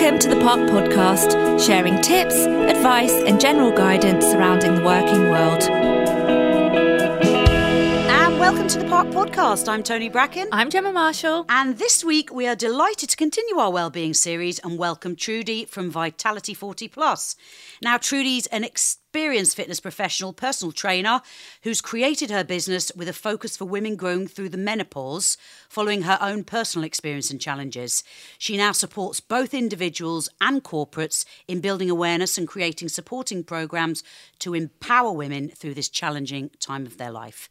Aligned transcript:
Welcome 0.00 0.18
to 0.20 0.28
the 0.28 0.38
Park 0.40 0.60
Podcast, 0.70 1.64
sharing 1.64 2.00
tips, 2.00 2.34
advice, 2.34 3.12
and 3.12 3.40
general 3.40 3.72
guidance 3.72 4.24
surrounding 4.24 4.76
the 4.76 4.84
working 4.84 5.30
world. 5.30 5.64
And 8.08 8.38
welcome 8.38 8.68
to 8.68 8.78
the 8.78 8.84
Park 8.86 9.08
Podcast. 9.08 9.68
I'm 9.68 9.82
Tony 9.82 10.08
Bracken. 10.08 10.48
I'm 10.52 10.70
Gemma 10.70 10.92
Marshall. 10.92 11.46
And 11.48 11.76
this 11.76 12.04
week 12.04 12.32
we 12.32 12.46
are 12.46 12.54
delighted 12.54 13.10
to 13.10 13.16
continue 13.16 13.56
our 13.56 13.72
wellbeing 13.72 14.14
series 14.14 14.60
and 14.60 14.78
welcome 14.78 15.16
Trudy 15.16 15.64
from 15.64 15.90
Vitality 15.90 16.54
40 16.54 16.86
Plus. 16.86 17.34
Now, 17.82 17.96
Trudy's 17.98 18.46
an 18.46 18.62
experienced 19.10 19.56
fitness 19.56 19.80
professional, 19.80 20.32
personal 20.32 20.70
trainer, 20.70 21.20
who's 21.62 21.80
created 21.80 22.30
her 22.30 22.44
business 22.44 22.92
with 22.94 23.08
a 23.08 23.12
focus 23.12 23.56
for 23.56 23.64
women 23.64 23.96
going 23.96 24.28
through 24.28 24.48
the 24.48 24.56
menopause 24.56 25.36
following 25.68 26.02
her 26.02 26.16
own 26.20 26.44
personal 26.44 26.84
experience 26.84 27.28
and 27.28 27.40
challenges. 27.40 28.04
She 28.38 28.56
now 28.56 28.70
supports 28.70 29.18
both 29.18 29.52
individuals 29.52 30.28
and 30.40 30.62
corporates 30.62 31.24
in 31.48 31.60
building 31.60 31.90
awareness 31.90 32.38
and 32.38 32.46
creating 32.46 32.88
supporting 32.88 33.42
programs 33.42 34.04
to 34.38 34.54
empower 34.54 35.10
women 35.10 35.48
through 35.48 35.74
this 35.74 35.88
challenging 35.88 36.50
time 36.60 36.86
of 36.86 36.96
their 36.96 37.10
life. 37.10 37.48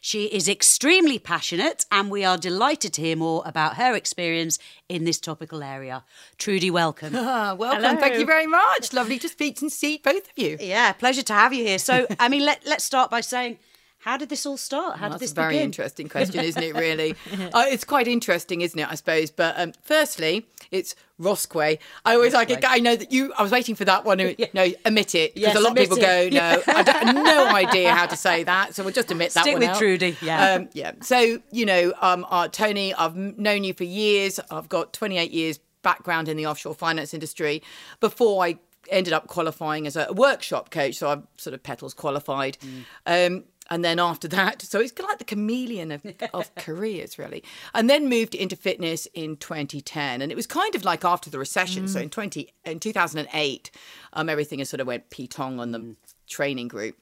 She 0.00 0.24
is 0.24 0.48
extremely 0.48 1.20
passionate, 1.20 1.86
and 1.92 2.10
we 2.10 2.24
are 2.24 2.36
delighted 2.36 2.92
to 2.94 3.02
hear 3.02 3.16
more 3.16 3.42
about 3.46 3.76
her 3.76 3.94
experience 3.94 4.58
in 4.88 5.04
this 5.04 5.20
topical 5.20 5.62
area. 5.62 6.04
Trudy, 6.38 6.70
welcome. 6.70 7.12
Welcome. 7.12 7.82
Hello. 7.82 7.96
Thank 7.96 8.18
you 8.18 8.26
very 8.26 8.46
much. 8.48 8.92
Lovely 8.92 9.18
to 9.18 9.28
speak 9.28 9.60
and 9.62 9.70
see 9.70 9.98
both 10.02 10.24
of 10.28 10.32
you. 10.36 10.56
Yeah, 10.58 10.92
pleasure 11.02 11.22
to 11.22 11.32
have 11.32 11.52
you 11.52 11.64
here. 11.64 11.80
So, 11.80 12.06
I 12.20 12.28
mean, 12.28 12.44
let, 12.44 12.64
let's 12.64 12.84
start 12.84 13.10
by 13.10 13.22
saying, 13.22 13.58
how 13.98 14.16
did 14.16 14.28
this 14.28 14.46
all 14.46 14.56
start? 14.56 14.98
How 14.98 15.08
That's 15.08 15.18
did 15.18 15.24
this 15.24 15.32
a 15.32 15.34
very 15.34 15.58
interesting 15.58 16.08
question, 16.08 16.40
isn't 16.50 16.62
it? 16.62 16.74
Really, 16.76 17.14
uh, 17.52 17.64
it's 17.68 17.84
quite 17.84 18.06
interesting, 18.06 18.60
isn't 18.60 18.78
it? 18.78 18.88
I 18.88 18.94
suppose. 18.94 19.30
But 19.32 19.58
um, 19.58 19.72
firstly, 19.82 20.46
it's 20.70 20.94
Rosquay. 21.18 21.78
I 22.04 22.14
always 22.14 22.34
like 22.34 22.50
it. 22.50 22.64
I 22.66 22.78
know 22.78 22.96
that 22.96 23.12
you. 23.12 23.32
I 23.38 23.42
was 23.42 23.52
waiting 23.52 23.74
for 23.74 23.84
that 23.84 24.04
one. 24.04 24.18
To 24.18 24.48
no, 24.54 24.72
admit 24.84 25.14
it 25.14 25.34
because 25.34 25.54
Yes, 25.54 25.56
a 25.56 25.60
lot 25.60 25.72
of 25.72 25.78
people 25.78 25.98
it. 25.98 26.00
go, 26.00 26.28
no, 26.36 26.62
I 26.66 26.82
don't, 26.82 27.24
no 27.24 27.48
idea 27.64 27.92
how 27.92 28.06
to 28.06 28.16
say 28.16 28.42
that. 28.44 28.74
So 28.74 28.82
we'll 28.82 28.92
just 28.92 29.10
admit 29.10 29.32
that 29.34 29.42
Stick 29.42 29.54
one 29.54 29.60
with 29.60 29.70
out. 29.70 29.78
Trudy, 29.78 30.16
yeah. 30.20 30.54
um, 30.54 30.68
yeah. 30.72 30.92
So 31.02 31.40
you 31.52 31.66
know, 31.66 31.92
um, 32.00 32.26
uh, 32.28 32.48
Tony, 32.48 32.94
I've 32.94 33.14
known 33.16 33.62
you 33.62 33.72
for 33.72 33.84
years. 33.84 34.40
I've 34.50 34.68
got 34.68 34.92
28 34.92 35.30
years 35.30 35.60
background 35.82 36.28
in 36.28 36.36
the 36.36 36.46
offshore 36.46 36.74
finance 36.74 37.14
industry. 37.14 37.62
Before 38.00 38.44
I 38.44 38.58
ended 38.90 39.12
up 39.12 39.26
qualifying 39.26 39.86
as 39.86 39.96
a 39.96 40.12
workshop 40.12 40.70
coach, 40.70 40.96
so 40.96 41.08
I'm 41.08 41.28
sort 41.36 41.54
of 41.54 41.62
PTLLS 41.62 41.96
qualified. 41.96 42.58
Um, 43.06 43.44
and 43.70 43.84
then 43.84 43.98
after 43.98 44.28
that, 44.28 44.60
so 44.60 44.80
it's 44.80 44.92
kind 44.92 45.06
of 45.06 45.10
like 45.12 45.18
the 45.18 45.24
chameleon 45.24 45.92
of, 45.92 46.04
of 46.34 46.54
careers, 46.56 47.18
really. 47.18 47.42
And 47.74 47.88
then 47.88 48.08
moved 48.08 48.34
into 48.34 48.56
fitness 48.56 49.06
in 49.14 49.36
2010, 49.36 50.20
and 50.20 50.32
it 50.32 50.34
was 50.34 50.46
kind 50.46 50.74
of 50.74 50.84
like 50.84 51.04
after 51.04 51.30
the 51.30 51.38
recession. 51.38 51.88
So 51.88 52.00
in 52.00 52.10
20 52.10 52.52
in 52.64 52.80
2008, 52.80 53.70
um, 54.12 54.28
everything 54.28 54.58
has 54.58 54.68
sort 54.68 54.80
of 54.80 54.86
went 54.86 55.10
pitong 55.10 55.60
on 55.60 55.72
the 55.72 55.96
training 56.26 56.68
group. 56.68 56.96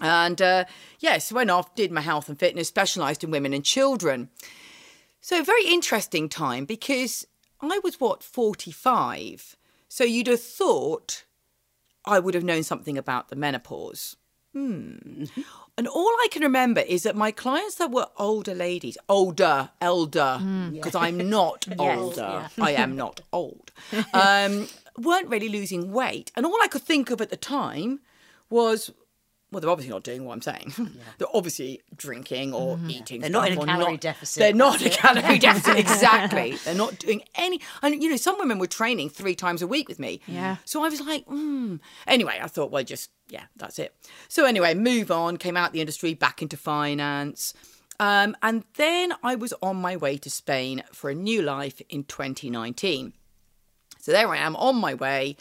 And 0.00 0.40
uh, 0.42 0.64
yes, 0.98 1.30
went 1.30 1.50
off, 1.50 1.74
did 1.74 1.92
my 1.92 2.00
health 2.00 2.28
and 2.28 2.38
fitness, 2.38 2.68
specialised 2.68 3.22
in 3.22 3.30
women 3.30 3.52
and 3.52 3.64
children. 3.64 4.30
So 5.20 5.42
very 5.44 5.66
interesting 5.66 6.28
time 6.28 6.64
because 6.64 7.26
I 7.60 7.80
was 7.84 8.00
what 8.00 8.24
45. 8.24 9.56
So 9.92 10.04
you'd 10.04 10.28
have 10.28 10.40
thought 10.40 11.24
I 12.06 12.18
would 12.18 12.32
have 12.32 12.42
known 12.42 12.62
something 12.62 12.96
about 12.96 13.28
the 13.28 13.36
menopause. 13.36 14.16
Hmm. 14.54 15.24
And 15.76 15.86
all 15.86 16.08
I 16.08 16.28
can 16.30 16.42
remember 16.42 16.80
is 16.80 17.02
that 17.02 17.14
my 17.14 17.30
clients 17.30 17.74
that 17.74 17.90
were 17.90 18.06
older 18.16 18.54
ladies, 18.54 18.96
older, 19.06 19.68
elder, 19.82 20.40
because 20.72 20.94
I'm 20.94 21.28
not 21.28 21.68
older, 21.78 22.48
I 22.58 22.72
am 22.72 22.96
not 22.96 23.20
old, 23.34 23.70
um, 24.14 24.66
weren't 24.96 25.28
really 25.28 25.50
losing 25.50 25.92
weight. 25.92 26.32
And 26.36 26.46
all 26.46 26.56
I 26.62 26.68
could 26.68 26.82
think 26.82 27.10
of 27.10 27.20
at 27.20 27.28
the 27.28 27.36
time 27.36 28.00
was, 28.48 28.90
well, 29.52 29.60
they're 29.60 29.70
obviously 29.70 29.92
not 29.92 30.02
doing 30.02 30.24
what 30.24 30.32
I'm 30.32 30.40
saying. 30.40 30.74
they're 31.18 31.28
obviously 31.34 31.82
drinking 31.94 32.54
or 32.54 32.80
eating. 32.88 33.20
They're 33.20 33.28
not 33.28 33.50
in 33.50 33.58
a 33.58 33.60
or 33.60 33.66
calorie 33.66 33.98
deficit, 33.98 34.40
They're 34.40 34.54
not 34.54 34.80
in 34.80 34.86
a 34.86 34.90
calorie 34.90 35.38
deficit. 35.38 35.78
Exactly. 35.78 36.56
They're 36.64 36.74
not 36.74 36.98
doing 36.98 37.22
any. 37.34 37.60
And 37.82 38.02
you 38.02 38.08
know, 38.08 38.16
some 38.16 38.38
women 38.38 38.58
were 38.58 38.66
training 38.66 39.10
three 39.10 39.34
times 39.34 39.60
a 39.60 39.66
week 39.66 39.88
with 39.88 39.98
me. 39.98 40.20
Yeah. 40.26 40.56
So 40.64 40.82
I 40.82 40.88
was 40.88 41.02
like, 41.02 41.26
hmm. 41.26 41.76
Anyway, 42.06 42.40
I 42.42 42.46
thought, 42.46 42.70
well, 42.70 42.82
just 42.82 43.10
yeah, 43.28 43.44
that's 43.56 43.78
it. 43.78 43.94
So 44.28 44.46
anyway, 44.46 44.72
move 44.74 45.10
on. 45.10 45.36
Came 45.36 45.56
out 45.56 45.72
the 45.72 45.80
industry, 45.80 46.14
back 46.14 46.40
into 46.40 46.56
finance. 46.56 47.52
Um, 48.00 48.34
and 48.42 48.64
then 48.76 49.12
I 49.22 49.34
was 49.34 49.52
on 49.62 49.76
my 49.76 49.96
way 49.96 50.16
to 50.16 50.30
Spain 50.30 50.82
for 50.92 51.10
a 51.10 51.14
new 51.14 51.42
life 51.42 51.82
in 51.90 52.04
2019. 52.04 53.12
So 54.00 54.12
there 54.12 54.28
I 54.28 54.38
am 54.38 54.56
on 54.56 54.76
my 54.76 54.94
way. 54.94 55.36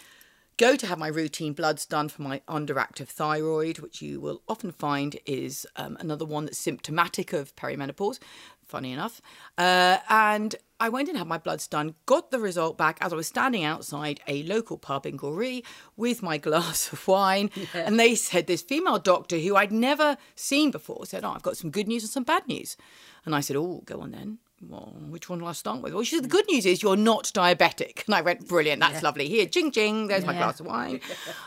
Go 0.62 0.76
to 0.76 0.86
have 0.86 1.00
my 1.00 1.08
routine 1.08 1.54
bloods 1.54 1.88
done 1.88 2.08
for 2.08 2.22
my 2.22 2.44
underactive 2.48 3.08
thyroid, 3.08 3.80
which 3.80 4.00
you 4.00 4.22
will 4.22 4.44
often 4.48 4.72
find 4.72 5.18
is 5.26 5.66
um, 5.76 5.98
another 6.00 6.24
one 6.24 6.46
that's 6.46 6.60
symptomatic 6.60 7.34
of 7.34 7.56
perimenopause, 7.56 8.20
funny 8.64 8.92
enough. 8.92 9.24
Uh, 9.58 9.98
and 10.08 10.56
I 10.80 10.88
went 10.88 11.10
and 11.10 11.18
had 11.18 11.26
my 11.26 11.40
bloods 11.40 11.68
done, 11.68 11.96
got 12.06 12.30
the 12.30 12.38
result 12.38 12.78
back 12.78 13.00
as 13.02 13.12
I 13.12 13.16
was 13.16 13.26
standing 13.26 13.64
outside 13.64 14.20
a 14.28 14.44
local 14.44 14.78
pub 14.78 15.08
in 15.08 15.18
Gorey 15.18 15.64
with 15.98 16.22
my 16.22 16.38
glass 16.48 16.94
of 16.94 17.08
wine. 17.08 17.50
And 17.74 18.00
they 18.00 18.14
said, 18.14 18.46
this 18.46 18.62
female 18.62 19.00
doctor 19.00 19.40
who 19.40 19.56
I'd 19.56 19.72
never 19.72 20.16
seen 20.36 20.70
before 20.70 21.08
said, 21.08 21.26
Oh, 21.26 21.32
I've 21.32 21.42
got 21.42 21.58
some 21.58 21.72
good 21.72 21.88
news 21.88 22.04
and 22.04 22.12
some 22.12 22.24
bad 22.24 22.48
news. 22.48 22.78
And 23.26 23.34
I 23.34 23.40
said, 23.40 23.56
Oh, 23.56 23.82
go 23.86 24.02
on 24.02 24.12
then 24.12 24.38
well, 24.68 24.94
which 25.10 25.30
one 25.30 25.42
will 25.42 25.48
I 25.48 25.54
start 25.54 25.82
with? 25.82 25.94
Well, 25.94 26.04
she 26.04 26.16
said, 26.16 26.26
the 26.26 26.30
good 26.30 26.46
news 26.48 26.66
is 26.66 26.84
you're 26.84 26.96
not 26.96 27.26
diabetic. 27.26 28.06
And 28.06 28.16
I 28.16 28.22
went, 28.22 28.48
brilliant, 28.48 28.80
that's 28.80 29.02
lovely. 29.02 29.28
Here, 29.28 29.46
ching, 29.46 29.72
ching, 29.72 30.08
there's 30.08 30.26
my 30.26 30.34
glass 30.34 30.60
of 30.60 30.68
wine. 30.68 31.02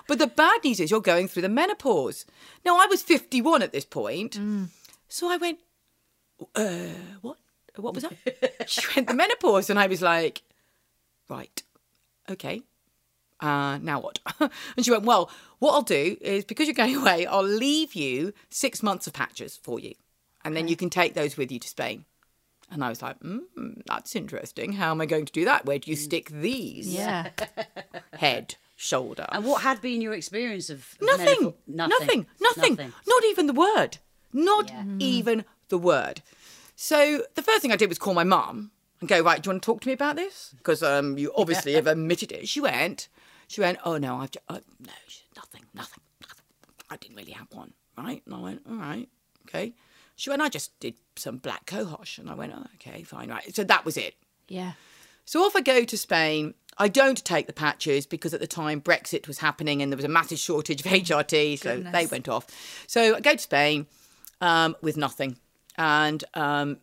But 0.08 0.18
the 0.18 0.26
bad 0.26 0.64
news 0.64 0.80
is 0.80 0.90
you're 0.90 1.00
going 1.00 1.28
through 1.28 1.42
the 1.42 1.48
menopause. 1.48 2.26
Now, 2.64 2.76
I 2.78 2.86
was 2.86 3.02
51 3.02 3.62
at 3.62 3.72
this 3.72 3.84
point. 3.84 4.38
So 5.08 5.30
I 5.30 5.36
went, 5.36 5.58
uh, 6.54 6.88
what? 7.20 7.38
What 7.76 7.94
was 7.94 8.04
that? 8.04 8.68
she 8.68 8.82
went, 8.94 9.08
the 9.08 9.14
menopause. 9.14 9.70
And 9.70 9.78
I 9.78 9.86
was 9.86 10.02
like, 10.02 10.42
right, 11.28 11.62
okay. 12.30 12.62
Uh, 13.40 13.78
now 13.78 14.00
what? 14.00 14.20
and 14.40 14.84
she 14.84 14.90
went, 14.90 15.04
well, 15.04 15.30
what 15.58 15.72
I'll 15.72 15.82
do 15.82 16.16
is 16.20 16.44
because 16.44 16.66
you're 16.66 16.74
going 16.74 16.96
away, 16.96 17.26
I'll 17.26 17.42
leave 17.42 17.94
you 17.94 18.32
six 18.48 18.82
months 18.82 19.06
of 19.06 19.12
patches 19.12 19.56
for 19.56 19.78
you. 19.78 19.94
And 20.44 20.56
then 20.56 20.68
you 20.68 20.76
can 20.76 20.90
take 20.90 21.14
those 21.14 21.36
with 21.36 21.50
you 21.50 21.58
to 21.58 21.68
Spain. 21.68 22.04
And 22.74 22.84
I 22.84 22.88
was 22.88 23.00
like, 23.00 23.18
mm, 23.20 23.40
that's 23.86 24.16
interesting. 24.16 24.72
How 24.72 24.90
am 24.90 25.00
I 25.00 25.06
going 25.06 25.26
to 25.26 25.32
do 25.32 25.44
that? 25.44 25.64
Where 25.64 25.78
do 25.78 25.90
you 25.90 25.96
stick 25.96 26.28
these? 26.28 26.92
Yeah. 26.92 27.30
Head, 28.18 28.56
shoulder. 28.74 29.26
And 29.30 29.44
what 29.44 29.62
had 29.62 29.80
been 29.80 30.00
your 30.00 30.12
experience 30.12 30.70
of 30.70 30.96
of 31.00 31.06
Nothing. 31.06 31.54
menopause? 31.68 31.98
Nothing. 32.00 32.26
Nothing. 32.40 32.92
Not 33.06 33.24
even 33.26 33.46
the 33.46 33.52
word. 33.52 33.98
Not 34.32 34.72
even 34.98 35.44
the 35.68 35.78
word. 35.78 36.20
So 36.74 37.22
the 37.36 37.42
first 37.42 37.62
thing 37.62 37.70
I 37.70 37.76
did 37.76 37.88
was 37.88 37.98
call 37.98 38.12
my 38.14 38.24
mum 38.24 38.72
and 39.00 39.08
go, 39.08 39.22
right, 39.22 39.40
do 39.40 39.48
you 39.48 39.52
want 39.52 39.62
to 39.62 39.66
talk 39.66 39.80
to 39.82 39.88
me 39.88 39.94
about 39.94 40.16
this? 40.16 40.52
Because 40.58 40.82
um, 40.82 41.16
you 41.16 41.32
obviously 41.36 41.74
have 41.74 41.86
admitted 41.86 42.32
it. 42.32 42.48
She 42.48 42.60
went, 42.60 43.08
she 43.46 43.60
went, 43.60 43.78
oh 43.84 43.98
no, 43.98 44.16
I've 44.16 44.32
just, 44.32 44.44
uh, 44.48 44.58
no, 44.80 44.92
she 45.06 45.22
nothing, 45.36 45.62
nothing, 45.72 46.02
nothing. 46.20 46.44
I 46.90 46.96
didn't 46.96 47.16
really 47.16 47.32
have 47.32 47.46
one, 47.52 47.72
right? 47.96 48.22
And 48.26 48.34
I 48.34 48.40
went, 48.40 48.62
all 48.68 48.76
right, 48.76 49.08
okay. 49.48 49.74
She 50.16 50.30
went, 50.30 50.42
I 50.42 50.48
just 50.48 50.78
did 50.80 50.94
some 51.16 51.38
black 51.38 51.66
cohosh. 51.66 52.18
And 52.18 52.30
I 52.30 52.34
went, 52.34 52.52
oh, 52.54 52.66
okay, 52.76 53.02
fine, 53.02 53.28
right. 53.28 53.54
So 53.54 53.64
that 53.64 53.84
was 53.84 53.96
it. 53.96 54.14
Yeah. 54.48 54.72
So 55.24 55.42
off 55.44 55.56
I 55.56 55.60
go 55.60 55.84
to 55.84 55.98
Spain. 55.98 56.54
I 56.76 56.88
don't 56.88 57.24
take 57.24 57.46
the 57.46 57.52
patches 57.52 58.04
because 58.04 58.34
at 58.34 58.40
the 58.40 58.46
time 58.46 58.80
Brexit 58.80 59.28
was 59.28 59.38
happening 59.38 59.80
and 59.80 59.92
there 59.92 59.96
was 59.96 60.04
a 60.04 60.08
massive 60.08 60.38
shortage 60.38 60.80
of 60.80 60.86
HRT, 60.92 61.58
so 61.58 61.80
they 61.80 62.06
went 62.06 62.28
off. 62.28 62.46
So 62.86 63.16
I 63.16 63.20
go 63.20 63.32
to 63.32 63.38
Spain 63.38 63.86
um, 64.40 64.76
with 64.82 64.96
nothing, 64.96 65.36
and 65.78 66.24
um, 66.34 66.78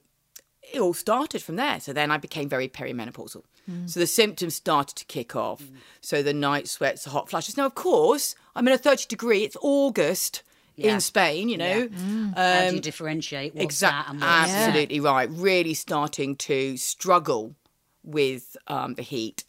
it 0.74 0.80
all 0.80 0.94
started 0.94 1.44
from 1.44 1.58
there. 1.58 1.82
So 1.82 1.92
then 1.92 2.10
I 2.10 2.18
became 2.18 2.48
very 2.48 2.70
perimenopausal. 2.70 3.44
So 3.86 4.00
the 4.02 4.08
symptoms 4.08 4.56
started 4.56 4.98
to 4.98 5.06
kick 5.06 5.34
off. 5.36 5.64
So 6.02 6.22
the 6.22 6.34
night 6.34 6.68
sweats, 6.68 7.06
the 7.06 7.12
hot 7.12 7.30
flushes. 7.30 7.56
Now, 7.56 7.68
of 7.68 7.76
course, 7.76 8.36
I'm 8.54 8.68
in 8.68 8.74
a 8.74 8.78
30 8.78 9.06
degree. 9.08 9.44
It's 9.44 9.56
August 9.62 10.44
Yeah. 10.76 10.94
in 10.94 11.02
Spain. 11.02 11.50
You 11.50 11.58
know, 11.58 11.90
How 12.36 12.62
do 12.64 12.68
Um, 12.70 12.76
you 12.76 12.82
differentiate 12.82 13.54
what's 13.54 13.64
Exactly. 13.64 13.98
that 13.98 14.10
and 14.10 14.22
what's 14.22 14.52
Absolutely 14.52 15.00
right. 15.00 15.30
Really 15.32 15.74
starting 15.74 16.36
to 16.38 16.78
struggle 16.78 17.56
with 18.04 18.58
um, 18.68 18.96
the 18.96 19.04
heat. 19.04 19.44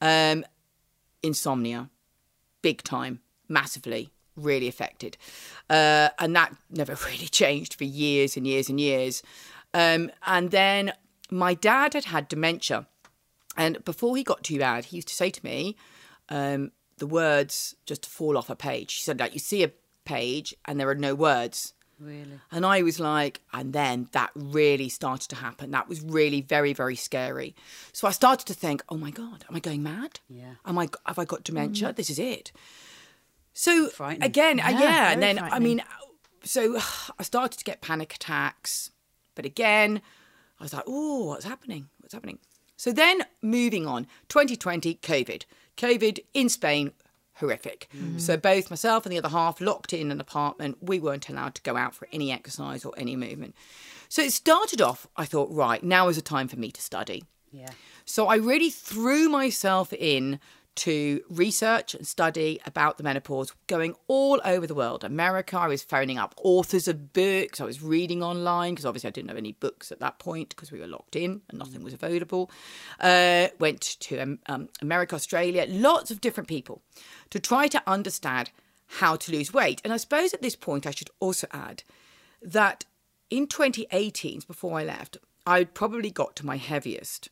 Um, 0.00 0.44
insomnia, 1.22 1.88
big 2.62 2.82
time, 2.82 3.20
massively, 3.48 4.10
really 4.36 4.66
affected. 4.68 5.16
Uh, 5.70 6.08
and 6.18 6.34
that 6.34 6.54
never 6.70 6.96
really 7.06 7.28
changed 7.28 7.74
for 7.74 7.84
years 7.84 8.36
and 8.36 8.46
years 8.46 8.68
and 8.68 8.80
years. 8.80 9.22
Um, 9.74 10.10
and 10.26 10.50
then 10.50 10.92
my 11.30 11.54
dad 11.54 11.94
had 11.94 12.06
had 12.06 12.28
dementia. 12.28 12.86
And 13.56 13.84
before 13.84 14.16
he 14.16 14.24
got 14.24 14.42
too 14.42 14.58
bad, 14.58 14.86
he 14.86 14.96
used 14.96 15.08
to 15.08 15.14
say 15.14 15.30
to 15.30 15.44
me, 15.44 15.76
um, 16.28 16.72
the 16.98 17.06
words 17.06 17.74
just 17.86 18.06
fall 18.06 18.36
off 18.38 18.48
a 18.50 18.56
page. 18.56 18.94
He 18.94 19.02
said, 19.02 19.20
like, 19.20 19.34
you 19.34 19.38
see 19.40 19.62
a 19.62 19.70
page 20.04 20.54
and 20.64 20.78
there 20.78 20.88
are 20.88 20.94
no 20.94 21.14
words. 21.14 21.74
Really? 21.98 22.40
And 22.50 22.66
I 22.66 22.82
was 22.82 22.98
like, 22.98 23.42
and 23.52 23.72
then 23.72 24.08
that 24.12 24.30
really 24.34 24.88
started 24.88 25.28
to 25.28 25.36
happen. 25.36 25.70
That 25.70 25.88
was 25.88 26.00
really 26.02 26.40
very, 26.40 26.72
very 26.72 26.96
scary. 26.96 27.54
So 27.92 28.08
I 28.08 28.10
started 28.10 28.46
to 28.48 28.54
think, 28.54 28.82
oh 28.88 28.96
my 28.96 29.10
God, 29.10 29.44
am 29.48 29.54
I 29.54 29.60
going 29.60 29.82
mad? 29.84 30.18
Yeah. 30.28 30.54
Am 30.66 30.78
I, 30.78 30.88
have 31.06 31.18
I 31.18 31.24
got 31.24 31.44
dementia? 31.44 31.92
This 31.92 32.10
is 32.10 32.18
it. 32.18 32.50
So 33.52 33.90
again, 34.00 34.58
uh, 34.60 34.70
Yeah, 34.70 34.80
yeah, 34.80 35.10
and 35.12 35.22
then 35.22 35.38
I 35.38 35.58
mean, 35.58 35.82
so 36.42 36.76
I 37.18 37.22
started 37.22 37.58
to 37.58 37.64
get 37.64 37.80
panic 37.82 38.14
attacks, 38.14 38.90
but 39.34 39.44
again, 39.44 40.02
I 40.58 40.64
was 40.64 40.72
like, 40.72 40.84
oh, 40.86 41.26
what's 41.26 41.44
happening? 41.44 41.88
What's 42.00 42.14
happening? 42.14 42.38
So 42.76 42.92
then 42.92 43.22
moving 43.42 43.86
on, 43.86 44.06
2020, 44.28 44.96
COVID, 44.96 45.44
COVID 45.76 46.18
in 46.34 46.48
Spain, 46.48 46.92
horrific. 47.34 47.88
Mm. 47.96 48.20
So 48.20 48.36
both 48.36 48.70
myself 48.70 49.06
and 49.06 49.12
the 49.12 49.18
other 49.18 49.28
half 49.28 49.60
locked 49.60 49.92
in 49.92 50.10
an 50.10 50.20
apartment. 50.20 50.78
We 50.80 51.00
weren't 51.00 51.28
allowed 51.28 51.54
to 51.56 51.62
go 51.62 51.76
out 51.76 51.94
for 51.94 52.08
any 52.12 52.30
exercise 52.30 52.84
or 52.84 52.92
any 52.96 53.16
movement. 53.16 53.54
So 54.08 54.22
it 54.22 54.32
started 54.32 54.80
off. 54.80 55.06
I 55.16 55.24
thought, 55.24 55.50
right, 55.50 55.82
now 55.82 56.08
is 56.08 56.18
a 56.18 56.22
time 56.22 56.48
for 56.48 56.58
me 56.58 56.70
to 56.70 56.82
study. 56.82 57.24
Yeah. 57.50 57.70
So 58.04 58.28
I 58.28 58.36
really 58.36 58.70
threw 58.70 59.28
myself 59.28 59.92
in 59.92 60.40
to 60.74 61.20
research 61.28 61.94
and 61.94 62.06
study 62.06 62.60
about 62.64 62.96
the 62.96 63.04
menopause, 63.04 63.52
going 63.66 63.94
all 64.08 64.40
over 64.44 64.66
the 64.66 64.74
world. 64.74 65.04
America, 65.04 65.58
I 65.58 65.68
was 65.68 65.82
phoning 65.82 66.18
up 66.18 66.34
authors 66.42 66.88
of 66.88 67.12
books. 67.12 67.60
I 67.60 67.64
was 67.64 67.82
reading 67.82 68.22
online 68.22 68.72
because 68.72 68.86
obviously 68.86 69.08
I 69.08 69.10
didn't 69.10 69.28
have 69.28 69.36
any 69.36 69.52
books 69.52 69.92
at 69.92 70.00
that 70.00 70.18
point 70.18 70.50
because 70.50 70.72
we 70.72 70.80
were 70.80 70.86
locked 70.86 71.14
in 71.14 71.42
and 71.48 71.58
nothing 71.58 71.82
was 71.84 71.92
available. 71.92 72.50
Uh, 72.98 73.48
went 73.58 73.80
to 74.00 74.18
um, 74.18 74.38
um, 74.46 74.68
America, 74.80 75.14
Australia, 75.14 75.66
lots 75.68 76.10
of 76.10 76.20
different 76.20 76.48
people 76.48 76.82
to 77.30 77.38
try 77.38 77.68
to 77.68 77.82
understand 77.86 78.50
how 78.98 79.16
to 79.16 79.32
lose 79.32 79.52
weight. 79.52 79.80
And 79.84 79.92
I 79.92 79.96
suppose 79.98 80.32
at 80.32 80.42
this 80.42 80.56
point, 80.56 80.86
I 80.86 80.90
should 80.90 81.10
also 81.20 81.46
add 81.52 81.82
that 82.40 82.84
in 83.30 83.46
2018, 83.46 84.42
before 84.46 84.78
I 84.78 84.84
left, 84.84 85.16
I'd 85.46 85.74
probably 85.74 86.10
got 86.10 86.36
to 86.36 86.46
my 86.46 86.56
heaviest. 86.56 87.30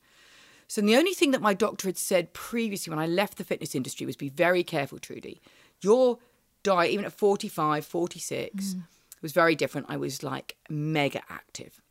So 0.71 0.81
the 0.81 0.95
only 0.95 1.15
thing 1.15 1.33
that 1.33 1.43
my 1.43 1.53
doctor 1.53 1.89
had 1.89 1.99
said 1.99 2.33
previously 2.33 2.93
when 2.93 3.01
I 3.01 3.07
left 3.07 3.39
the 3.39 3.45
fitness 3.45 3.75
industry 3.75 4.07
was 4.07 4.15
be 4.15 4.29
very 4.29 4.63
careful, 4.63 5.01
Trudy. 5.01 5.43
Your 5.81 6.19
diet, 6.63 6.93
even 6.93 7.05
at 7.05 7.13
45, 7.13 7.85
46, 7.85 8.75
mm. 8.75 8.83
was 9.21 9.33
very 9.33 9.57
different. 9.57 9.89
I 9.91 9.97
was 9.97 10.23
like 10.23 10.55
mega 10.69 11.23
active. 11.29 11.83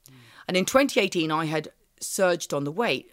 And 0.47 0.55
in 0.55 0.63
2018, 0.63 1.29
I 1.29 1.43
had 1.43 1.67
surged 1.99 2.53
on 2.53 2.63
the 2.63 2.71
weight 2.71 3.11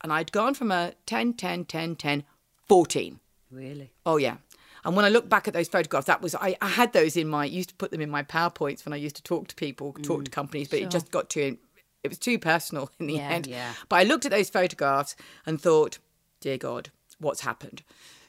and 0.00 0.12
I'd 0.12 0.30
gone 0.30 0.54
from 0.54 0.70
a 0.70 0.92
10, 1.06 1.32
10, 1.32 1.64
10, 1.64 1.96
10, 1.96 2.24
14. 2.68 3.18
Really? 3.50 3.90
Oh 4.06 4.16
yeah. 4.16 4.36
And 4.84 4.94
when 4.94 5.04
I 5.04 5.08
look 5.08 5.28
back 5.28 5.48
at 5.48 5.54
those 5.54 5.68
photographs, 5.68 6.06
that 6.06 6.22
was 6.22 6.36
I, 6.36 6.56
I 6.62 6.68
had 6.68 6.92
those 6.92 7.16
in 7.16 7.26
my 7.26 7.46
used 7.46 7.70
to 7.70 7.74
put 7.74 7.90
them 7.90 8.00
in 8.00 8.10
my 8.10 8.22
PowerPoints 8.22 8.84
when 8.84 8.92
I 8.92 8.96
used 8.96 9.16
to 9.16 9.24
talk 9.24 9.48
to 9.48 9.56
people, 9.56 9.92
talk 10.04 10.24
to 10.24 10.30
mm. 10.30 10.34
companies, 10.34 10.68
but 10.68 10.78
it 10.78 10.88
just 10.88 11.10
got 11.10 11.30
too 11.30 11.58
it 12.02 12.08
was 12.08 12.18
too 12.18 12.38
personal 12.38 12.90
in 12.98 13.06
the 13.06 13.14
Yeah. 13.14 13.28
end. 13.28 13.46
Yeah. 13.46 13.74
But 13.88 13.96
I 13.96 14.04
looked 14.04 14.24
at 14.24 14.30
those 14.30 14.50
photographs 14.50 15.16
and 15.46 15.60
thought, 15.60 15.98
dear 16.40 16.58
God, 16.58 16.90
what's 17.18 17.42
happened? 17.42 17.82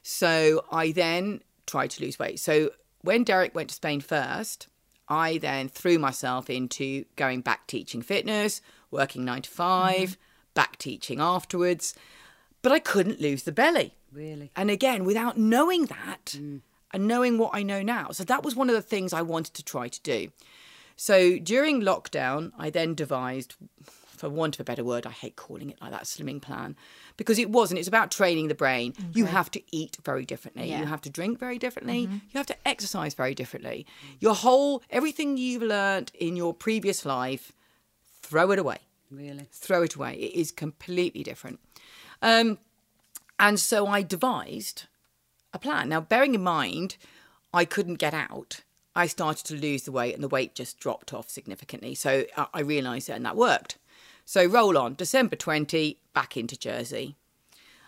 So 0.03 0.65
I 0.71 0.91
then 0.91 1.41
tried 1.65 1.91
to 1.91 2.03
lose 2.03 2.19
weight. 2.19 2.39
So 2.39 2.71
when 3.01 3.23
Derek 3.23 3.55
went 3.55 3.69
to 3.69 3.75
Spain 3.75 4.01
first, 4.01 4.67
I 5.07 5.37
then 5.37 5.69
threw 5.69 5.99
myself 5.99 6.49
into 6.49 7.05
going 7.15 7.41
back 7.41 7.67
teaching 7.67 8.01
fitness, 8.01 8.61
working 8.89 9.25
nine 9.25 9.41
to 9.43 9.49
5 9.49 9.95
mm-hmm. 9.95 10.13
back 10.53 10.77
teaching 10.77 11.19
afterwards. 11.19 11.93
But 12.61 12.71
I 12.71 12.79
couldn't 12.79 13.19
lose 13.19 13.43
the 13.43 13.51
belly. 13.51 13.95
Really? 14.11 14.51
And 14.55 14.69
again, 14.69 15.03
without 15.03 15.37
knowing 15.37 15.85
that 15.85 16.35
mm. 16.37 16.61
and 16.91 17.07
knowing 17.07 17.37
what 17.37 17.51
I 17.53 17.63
know 17.63 17.81
now. 17.81 18.09
So 18.11 18.23
that 18.25 18.43
was 18.43 18.55
one 18.55 18.69
of 18.69 18.75
the 18.75 18.81
things 18.81 19.13
I 19.13 19.21
wanted 19.21 19.53
to 19.55 19.63
try 19.63 19.87
to 19.87 20.01
do. 20.01 20.31
So 21.01 21.39
during 21.39 21.81
lockdown, 21.81 22.51
I 22.59 22.69
then 22.69 22.93
devised, 22.93 23.55
for 23.83 24.29
want 24.29 24.57
of 24.57 24.59
a 24.59 24.63
better 24.63 24.83
word, 24.83 25.07
I 25.07 25.09
hate 25.09 25.35
calling 25.35 25.71
it 25.71 25.81
like 25.81 25.89
that, 25.89 26.03
slimming 26.03 26.39
plan, 26.39 26.75
because 27.17 27.39
it 27.39 27.49
wasn't. 27.49 27.79
It's 27.79 27.87
about 27.87 28.11
training 28.11 28.49
the 28.49 28.53
brain. 28.53 28.93
You 29.11 29.25
have 29.25 29.49
to 29.49 29.63
eat 29.71 29.97
very 30.05 30.25
differently. 30.25 30.69
Yeah. 30.69 30.81
You 30.81 30.85
have 30.85 31.01
to 31.01 31.09
drink 31.09 31.39
very 31.39 31.57
differently. 31.57 32.01
You 32.01 32.35
have 32.35 32.45
to 32.45 32.67
exercise 32.67 33.15
very 33.15 33.33
differently. 33.33 33.87
Your 34.19 34.35
whole, 34.35 34.83
everything 34.91 35.37
you've 35.37 35.63
learned 35.63 36.11
in 36.13 36.35
your 36.35 36.53
previous 36.53 37.03
life, 37.03 37.51
throw 38.21 38.51
it 38.51 38.59
away 38.59 38.77
Really? 39.09 39.47
throw 39.51 39.81
it 39.81 39.95
away. 39.95 40.13
It 40.13 40.39
is 40.39 40.51
completely 40.51 41.23
different. 41.23 41.59
Um, 42.21 42.59
and 43.39 43.59
so 43.59 43.87
I 43.87 44.03
devised 44.03 44.83
a 45.51 45.57
plan. 45.57 45.89
Now, 45.89 45.99
bearing 45.99 46.35
in 46.35 46.43
mind, 46.43 46.97
I 47.51 47.65
couldn't 47.65 47.95
get 47.95 48.13
out. 48.13 48.61
I 48.95 49.07
started 49.07 49.45
to 49.45 49.55
lose 49.55 49.83
the 49.83 49.91
weight 49.91 50.13
and 50.13 50.23
the 50.23 50.27
weight 50.27 50.55
just 50.55 50.79
dropped 50.79 51.13
off 51.13 51.29
significantly. 51.29 51.95
So 51.95 52.25
I, 52.53 52.61
realised 52.61 53.09
it 53.09 53.13
and 53.13 53.25
that 53.25 53.37
worked. 53.37 53.77
So 54.25 54.45
roll 54.45 54.77
on, 54.77 54.95
December 54.95 55.35
20, 55.35 55.97
back 56.13 56.35
into 56.37 56.57
Jersey. 56.57 57.15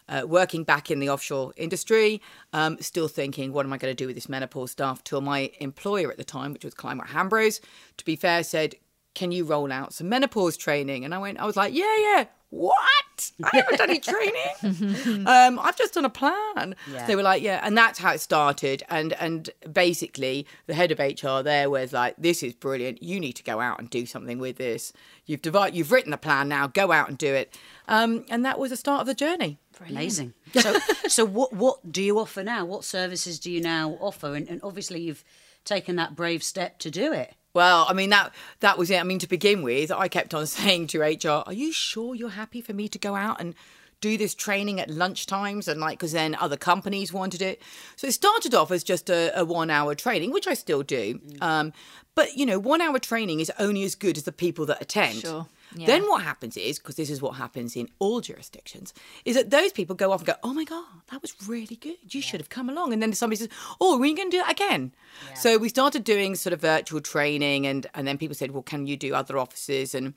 Uh, 0.10 0.24
working 0.28 0.66
back 0.66 0.92
in 0.92 1.00
the 1.00 1.10
offshore 1.10 1.54
industry, 1.56 2.22
um, 2.52 2.78
still 2.82 3.08
thinking, 3.08 3.54
what 3.54 3.66
am 3.66 3.72
I 3.72 3.78
going 3.78 3.92
to 3.92 3.96
do 3.96 4.08
with 4.08 4.16
this 4.16 4.28
menopause 4.28 4.72
stuff? 4.72 5.02
Till 5.04 5.22
my 5.22 5.50
employer 5.60 6.12
at 6.12 6.18
the 6.18 6.26
time, 6.26 6.52
which 6.52 6.66
was 6.66 6.74
Kleinwort 6.74 7.08
Hambros, 7.08 7.62
to 7.96 8.04
be 8.04 8.18
fair, 8.18 8.44
said, 8.44 8.76
can 9.16 9.32
you 9.32 9.46
roll 9.46 9.72
out 9.72 9.94
some 9.94 10.10
menopause 10.10 10.58
training? 10.58 11.06
And 11.06 11.16
I 11.16 11.20
went, 11.20 11.40
I 11.40 11.46
was 11.46 11.56
like, 11.56 11.74
yeah, 11.74 11.96
yeah. 11.98 12.26
What? 12.54 13.32
I 13.44 13.58
haven't 13.58 13.78
done 13.78 13.90
any 13.90 14.00
training. 14.64 15.28
um, 15.28 15.58
I've 15.60 15.76
just 15.76 15.96
done 15.96 16.06
a 16.06 16.10
plan. 16.10 16.76
Yeah. 16.92 17.08
They 17.08 17.16
were 17.16 17.24
like, 17.24 17.42
yeah, 17.42 17.60
and 17.64 17.76
that's 17.76 17.98
how 17.98 18.14
it 18.14 18.22
started. 18.22 18.84
And 18.90 19.14
and 19.14 19.50
basically, 19.72 20.46
the 20.68 20.76
head 20.76 20.92
of 20.92 21.00
HR 21.00 21.42
there 21.42 21.68
was 21.68 21.94
like, 21.94 22.16
this 22.18 22.44
is 22.44 22.54
brilliant. 22.54 23.02
You 23.02 23.20
need 23.20 23.34
to 23.34 23.44
go 23.44 23.60
out 23.60 23.80
and 23.80 23.90
do 23.90 24.06
something 24.06 24.38
with 24.38 24.58
this. 24.58 24.94
You've 25.26 25.42
divided, 25.42 25.76
you've 25.76 25.92
written 25.92 26.12
the 26.12 26.18
plan 26.18 26.48
now. 26.48 26.68
Go 26.68 26.92
out 26.92 27.10
and 27.10 27.18
do 27.18 27.34
it. 27.34 27.58
Um, 27.88 28.24
and 28.30 28.46
that 28.46 28.60
was 28.60 28.70
the 28.70 28.78
start 28.78 29.02
of 29.02 29.08
the 29.08 29.16
journey. 29.16 29.58
Amazing. 29.90 30.36
So, 30.54 30.78
so 31.08 31.26
what 31.26 31.54
what 31.54 31.92
do 31.92 32.04
you 32.04 32.20
offer 32.20 32.44
now? 32.44 32.66
What 32.66 32.84
services 32.84 33.40
do 33.40 33.50
you 33.50 33.62
now 33.62 33.98
offer? 34.00 34.36
And, 34.36 34.48
and 34.48 34.62
obviously, 34.62 35.02
you've 35.02 35.24
taken 35.66 35.96
that 35.96 36.16
brave 36.16 36.44
step 36.44 36.78
to 36.80 36.92
do 36.92 37.12
it. 37.14 37.34
Well, 37.54 37.86
I 37.88 37.94
mean 37.94 38.10
that 38.10 38.34
that 38.62 38.78
was 38.78 38.90
it. 38.90 39.00
I 39.00 39.04
mean 39.04 39.20
to 39.20 39.28
begin 39.28 39.62
with, 39.62 39.92
I 39.92 40.08
kept 40.08 40.34
on 40.34 40.46
saying 40.58 40.88
to 40.88 41.02
HR, 41.02 41.44
"Are 41.46 41.54
you 41.54 41.72
sure 41.72 42.16
you're 42.16 42.30
happy 42.30 42.62
for 42.62 42.74
me 42.74 42.88
to 42.90 43.00
go 43.00 43.16
out 43.16 43.40
and 43.40 43.54
do 44.02 44.18
this 44.18 44.34
training 44.36 44.80
at 44.80 44.90
lunchtimes?" 44.90 45.68
And 45.68 45.80
like, 45.80 46.00
because 46.00 46.14
then 46.14 46.36
other 46.36 46.58
companies 46.58 47.14
wanted 47.14 47.42
it. 47.42 47.62
So 47.96 48.08
it 48.08 48.14
started 48.14 48.54
off 48.54 48.72
as 48.72 48.84
just 48.84 49.10
a, 49.10 49.32
a 49.40 49.46
one-hour 49.46 49.96
training, 49.96 50.32
which 50.32 50.48
I 50.48 50.56
still 50.56 50.84
do. 50.84 51.20
Um, 51.42 51.74
but 52.16 52.36
you 52.36 52.46
know, 52.46 52.60
one-hour 52.60 53.00
training 53.00 53.40
is 53.40 53.52
only 53.60 53.84
as 53.84 53.96
good 53.96 54.18
as 54.18 54.24
the 54.24 54.32
people 54.32 54.66
that 54.68 54.82
attend. 54.82 55.20
Sure. 55.20 55.48
Yeah. 55.76 55.88
Then 55.88 56.04
what 56.04 56.24
happens 56.24 56.58
is, 56.58 56.80
because 56.80 56.96
this 56.96 57.10
is 57.10 57.22
what 57.22 57.36
happens 57.36 57.76
in 57.76 57.90
all 58.00 58.22
jurisdictions, 58.22 58.94
is 59.26 59.36
that 59.36 59.50
those 59.50 59.72
people 59.72 59.96
go 59.96 60.12
off 60.12 60.22
and 60.22 60.28
go, 60.28 60.36
"Oh 60.44 60.54
my 60.54 60.64
god, 60.64 60.86
that 61.12 61.22
was 61.22 61.34
really 61.48 61.76
good. 61.76 61.98
You 62.10 62.22
should 62.22 62.40
have 62.40 62.50
come 62.50 62.70
along." 62.70 62.94
And 62.94 63.02
then 63.02 63.14
somebody 63.14 63.38
says, 63.38 63.50
"Oh, 63.80 64.00
are 64.00 64.06
you 64.06 64.16
going 64.16 64.30
to 64.30 64.38
do 64.38 64.44
that 64.44 64.52
again?" 64.52 64.94
So 65.36 65.58
we 65.58 65.70
started 65.70 66.04
doing 66.04 66.36
sort 66.36 66.54
of 66.54 66.62
virtual 66.62 67.02
training, 67.02 67.66
and 67.68 67.88
and 67.94 68.08
then 68.08 68.18
people 68.18 68.36
said, 68.36 68.52
"Well, 68.52 68.64
can 68.64 68.88
you 68.88 68.98
do 68.98 69.14
other 69.14 69.38
offices?" 69.38 69.96
and 69.96 70.14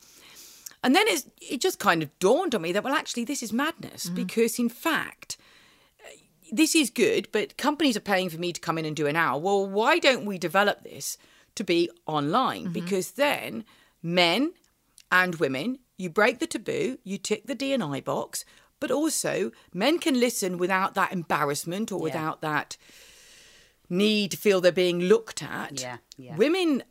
and 0.82 0.94
then 0.94 1.06
it's, 1.08 1.28
it 1.40 1.60
just 1.60 1.78
kind 1.78 2.02
of 2.02 2.16
dawned 2.18 2.54
on 2.54 2.62
me 2.62 2.72
that 2.72 2.84
well, 2.84 2.94
actually, 2.94 3.24
this 3.24 3.42
is 3.42 3.52
madness 3.52 4.06
mm-hmm. 4.06 4.14
because 4.14 4.58
in 4.58 4.68
fact. 4.68 5.36
This 6.52 6.76
is 6.76 6.90
good, 6.90 7.26
but 7.32 7.56
companies 7.56 7.96
are 7.96 8.00
paying 8.00 8.30
for 8.30 8.38
me 8.38 8.52
to 8.52 8.60
come 8.60 8.78
in 8.78 8.84
and 8.84 8.94
do 8.94 9.08
an 9.08 9.16
hour. 9.16 9.36
Well, 9.36 9.66
why 9.66 9.98
don't 9.98 10.24
we 10.24 10.38
develop 10.38 10.84
this 10.84 11.18
to 11.56 11.64
be 11.64 11.90
online? 12.06 12.66
Mm-hmm. 12.66 12.72
Because 12.72 13.10
then 13.10 13.64
men 14.00 14.52
and 15.10 15.36
women, 15.36 15.78
you 15.96 16.10
break 16.10 16.38
the 16.38 16.46
taboo, 16.46 16.98
you 17.04 17.18
tick 17.18 17.46
the 17.46 17.54
D&I 17.54 18.00
box, 18.00 18.44
but 18.80 18.90
also 18.90 19.50
men 19.72 19.98
can 19.98 20.18
listen 20.18 20.58
without 20.58 20.94
that 20.94 21.12
embarrassment 21.12 21.90
or 21.90 21.98
without 21.98 22.42
that 22.42 22.76
need 23.88 24.32
to 24.32 24.36
feel 24.36 24.60
they're 24.60 24.72
being 24.72 25.00
looked 25.00 25.42
at. 25.42 25.80
Yeah, 25.80 25.98
yeah. 26.18 26.36
Women 26.36 26.82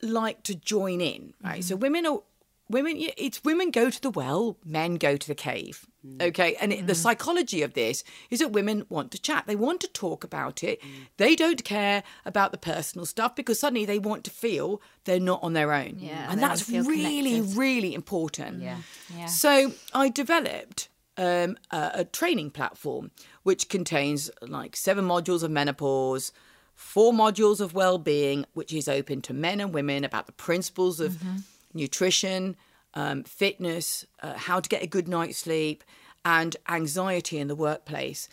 like 0.00 0.42
to 0.44 0.54
join 0.54 1.00
in, 1.00 1.34
right? 1.42 1.64
So 1.64 1.74
mm-hmm. 1.74 1.82
women 1.82 2.06
are 2.06 2.22
women 2.68 2.94
it's 3.16 3.44
women 3.44 3.70
go 3.70 3.90
to 3.90 4.00
the 4.00 4.10
well, 4.10 4.56
men 4.64 4.96
go 4.96 5.16
to 5.16 5.28
the 5.28 5.34
cave. 5.34 5.86
Okay? 6.20 6.56
And 6.60 6.72
it, 6.72 6.86
the 6.88 6.96
psychology 6.96 7.62
of 7.62 7.74
this 7.74 8.02
is 8.28 8.40
that 8.40 8.50
women 8.50 8.84
want 8.88 9.12
to 9.12 9.20
chat. 9.20 9.44
They 9.46 9.54
want 9.54 9.80
to 9.82 9.88
talk 9.88 10.24
about 10.24 10.64
it. 10.64 10.80
They 11.16 11.36
don't 11.36 11.62
care 11.64 12.02
about 12.24 12.50
the 12.50 12.58
personal 12.58 13.06
stuff 13.06 13.36
because 13.36 13.60
suddenly 13.60 13.84
they 13.84 14.00
want 14.00 14.24
to 14.24 14.30
feel 14.30 14.82
they're 15.04 15.20
not 15.20 15.42
on 15.44 15.52
their 15.52 15.72
own. 15.72 15.96
Yeah, 15.98 16.26
and 16.30 16.42
that's 16.42 16.68
really 16.68 17.36
connected. 17.36 17.56
really 17.56 17.94
important. 17.94 18.62
Yeah. 18.62 18.78
Yeah. 19.16 19.26
So 19.26 19.72
I 19.94 20.08
developed 20.08 20.88
um, 21.16 21.56
a, 21.70 21.90
a 21.94 22.04
training 22.04 22.50
platform 22.50 23.10
which 23.42 23.68
contains 23.68 24.30
like 24.40 24.74
seven 24.74 25.04
modules 25.04 25.42
of 25.42 25.50
menopause, 25.50 26.32
four 26.74 27.12
modules 27.12 27.60
of 27.60 27.74
well-being, 27.74 28.44
which 28.54 28.72
is 28.72 28.88
open 28.88 29.20
to 29.22 29.32
men 29.32 29.60
and 29.60 29.72
women 29.72 30.04
about 30.04 30.26
the 30.26 30.32
principles 30.32 31.00
of 31.00 31.22
nutrition, 31.74 32.56
um, 32.94 33.24
fitness, 33.24 34.06
uh, 34.22 34.34
how 34.34 34.60
to 34.60 34.68
get 34.68 34.82
a 34.82 34.86
good 34.86 35.08
night's 35.08 35.38
sleep, 35.38 35.84
and 36.24 36.56
anxiety 36.68 37.38
in 37.38 37.48
the 37.48 37.56
workplace. 37.56 38.28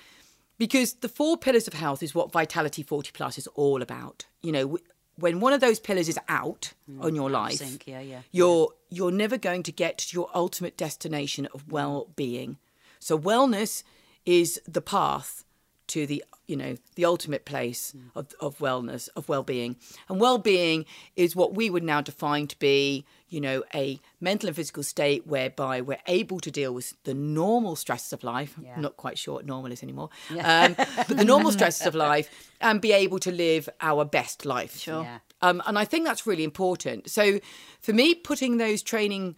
Because 0.58 0.96
the 0.96 1.10
four 1.10 1.38
pillars 1.38 1.67
of 1.67 1.74
health 1.74 2.03
is 2.03 2.13
what 2.13 2.31
Vitality 2.31 2.84
40 2.84 3.12
Plus 3.13 3.38
is 3.38 3.48
all 3.55 3.81
about. 3.81 4.25
You 4.41 4.51
know, 4.51 4.77
when 5.15 5.39
one 5.39 5.53
of 5.53 5.62
those 5.62 5.79
pillars 5.79 6.10
is 6.10 6.19
out 6.27 6.74
on 7.00 7.15
your 7.15 7.29
life, 7.29 7.55
sync, 7.55 7.88
yeah, 7.88 8.01
yeah. 8.01 8.22
you're 8.31 8.69
you're 8.89 9.12
never 9.12 9.38
going 9.38 9.63
to 9.63 9.72
get 9.72 9.98
to 10.00 10.15
your 10.15 10.29
ultimate 10.34 10.77
destination 10.77 11.48
of 11.53 11.72
well-being. 11.72 12.58
So 13.00 13.17
wellness 13.17 13.84
is 14.25 14.62
the 14.67 14.81
path 14.81 15.46
to 15.89 16.05
the 16.08 16.24
you 16.48 16.55
know 16.55 16.75
the 16.96 17.05
ultimate 17.05 17.46
place 17.46 17.93
of, 18.15 18.27
of 18.39 18.58
wellness 18.60 19.08
of 19.15 19.29
well-being 19.29 19.75
and 20.10 20.19
well-being 20.19 20.86
is 21.15 21.36
what 21.36 21.53
we 21.53 21.69
would 21.69 21.84
now 21.84 22.01
define 22.01 22.48
to 22.48 22.58
be 22.58 23.05
you 23.29 23.39
know 23.39 23.63
a 23.75 24.00
mental 24.19 24.48
and 24.50 24.55
physical 24.55 24.81
state 24.81 25.27
whereby 25.27 25.79
we're 25.81 26.01
able 26.08 26.39
to 26.39 26.50
deal 26.50 26.74
with 26.74 26.93
the 27.03 27.13
normal 27.13 27.75
stresses 27.75 28.13
of 28.13 28.24
life 28.24 28.55
i'm 28.75 28.81
not 28.81 28.98
quite 28.98 29.17
sure 29.17 29.36
what 29.36 29.46
normal 29.46 29.72
is 29.72 29.84
anymore 29.84 30.10
um, 30.31 30.75
but 31.08 31.17
the 31.17 31.25
normal 31.25 31.51
stresses 31.58 31.86
of 31.86 31.93
life 31.93 32.27
and 32.62 32.81
be 32.81 32.91
able 32.93 33.19
to 33.19 33.31
live 33.31 33.69
our 33.81 34.03
best 34.03 34.46
life 34.46 34.77
Sure. 34.77 35.03
Yeah. 35.03 35.19
um, 35.41 35.62
and 35.67 35.77
I 35.77 35.86
think 35.86 36.05
that's 36.05 36.25
really 36.25 36.43
important. 36.43 37.10
So 37.10 37.39
for 37.79 37.93
me, 37.93 38.15
putting 38.15 38.58
those 38.58 38.81
training 38.84 39.36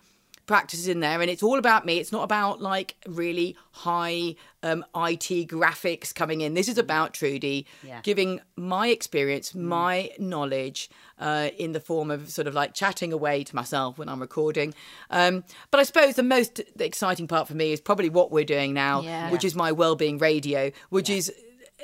practices 0.51 0.89
in 0.89 0.99
there, 0.99 1.21
and 1.21 1.29
it's 1.31 1.41
all 1.41 1.57
about 1.57 1.85
me. 1.85 1.97
It's 1.97 2.11
not 2.11 2.23
about 2.23 2.61
like 2.61 2.95
really 3.07 3.55
high 3.71 4.35
um, 4.63 4.83
IT 4.93 5.47
graphics 5.47 6.13
coming 6.13 6.41
in. 6.41 6.55
This 6.55 6.67
is 6.67 6.77
about 6.77 7.13
Trudy 7.13 7.65
Yeah. 7.87 8.01
giving 8.03 8.41
my 8.57 8.89
experience, 8.89 9.55
my 9.55 10.11
knowledge 10.19 10.89
uh, 11.19 11.51
in 11.57 11.71
the 11.71 11.79
form 11.79 12.11
of 12.11 12.29
sort 12.29 12.47
of 12.47 12.53
like 12.53 12.73
chatting 12.73 13.13
away 13.13 13.45
to 13.45 13.55
myself 13.55 13.97
when 13.97 14.09
I'm 14.09 14.19
recording. 14.19 14.73
Um, 15.09 15.45
but 15.71 15.79
I 15.79 15.83
suppose 15.83 16.15
the 16.15 16.23
most 16.23 16.59
exciting 16.79 17.27
part 17.29 17.47
for 17.47 17.53
me 17.55 17.71
is 17.71 17.79
probably 17.79 18.09
what 18.09 18.29
we're 18.29 18.43
doing 18.43 18.73
now, 18.73 19.01
Yeah. 19.03 19.31
which 19.31 19.45
is 19.45 19.55
my 19.55 19.71
wellbeing 19.71 20.17
radio, 20.17 20.71
which 20.89 21.09
is 21.09 21.31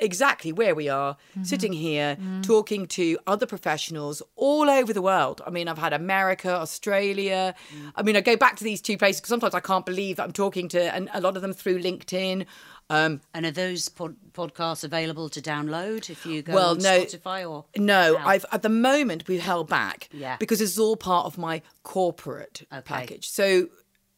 exactly 0.00 0.52
where 0.52 0.74
we 0.74 0.88
are 0.88 1.14
mm-hmm. 1.14 1.42
sitting 1.44 1.72
here 1.72 2.16
mm-hmm. 2.16 2.40
talking 2.42 2.86
to 2.86 3.18
other 3.26 3.46
professionals 3.46 4.22
all 4.36 4.68
over 4.68 4.92
the 4.92 5.02
world 5.02 5.40
i 5.46 5.50
mean 5.50 5.68
i've 5.68 5.78
had 5.78 5.92
america 5.92 6.54
australia 6.54 7.54
mm. 7.74 7.92
i 7.96 8.02
mean 8.02 8.16
i 8.16 8.20
go 8.20 8.36
back 8.36 8.56
to 8.56 8.64
these 8.64 8.80
two 8.80 8.96
places 8.96 9.20
because 9.20 9.28
sometimes 9.28 9.54
i 9.54 9.60
can't 9.60 9.86
believe 9.86 10.16
that 10.16 10.24
i'm 10.24 10.32
talking 10.32 10.68
to 10.68 10.94
and 10.94 11.08
a 11.12 11.20
lot 11.20 11.36
of 11.36 11.42
them 11.42 11.52
through 11.52 11.80
linkedin 11.80 12.46
um, 12.90 13.20
And 13.34 13.44
are 13.44 13.50
those 13.50 13.90
pod- 13.90 14.16
podcasts 14.32 14.82
available 14.82 15.28
to 15.28 15.42
download 15.42 16.08
if 16.08 16.24
you 16.24 16.40
go 16.40 16.54
Well, 16.54 16.70
on 16.70 16.78
no. 16.78 17.04
Spotify 17.04 17.48
or 17.48 17.66
no 17.76 18.16
how? 18.16 18.28
i've 18.28 18.46
at 18.50 18.62
the 18.62 18.70
moment 18.70 19.28
we've 19.28 19.42
held 19.42 19.68
back 19.68 20.08
Yeah. 20.10 20.36
because 20.38 20.62
it's 20.62 20.78
all 20.78 20.96
part 20.96 21.26
of 21.26 21.36
my 21.36 21.60
corporate 21.82 22.66
Okay. 22.72 22.80
package 22.82 23.28
so 23.28 23.68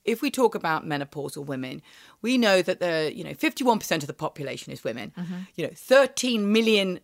if 0.04 0.22
we 0.22 0.30
talk 0.30 0.54
about 0.54 0.86
menopausal 0.86 1.44
women, 1.44 1.82
we 2.22 2.38
know 2.38 2.62
that 2.62 2.80
the 2.80 3.12
you 3.14 3.24
know 3.24 3.34
51% 3.34 3.96
of 3.98 4.06
the 4.06 4.12
population 4.14 4.72
is 4.72 4.84
women. 4.84 5.12
Mm-hmm. 5.16 5.34
You 5.56 5.66
know, 5.66 5.72
13 5.74 6.52
million 6.52 7.00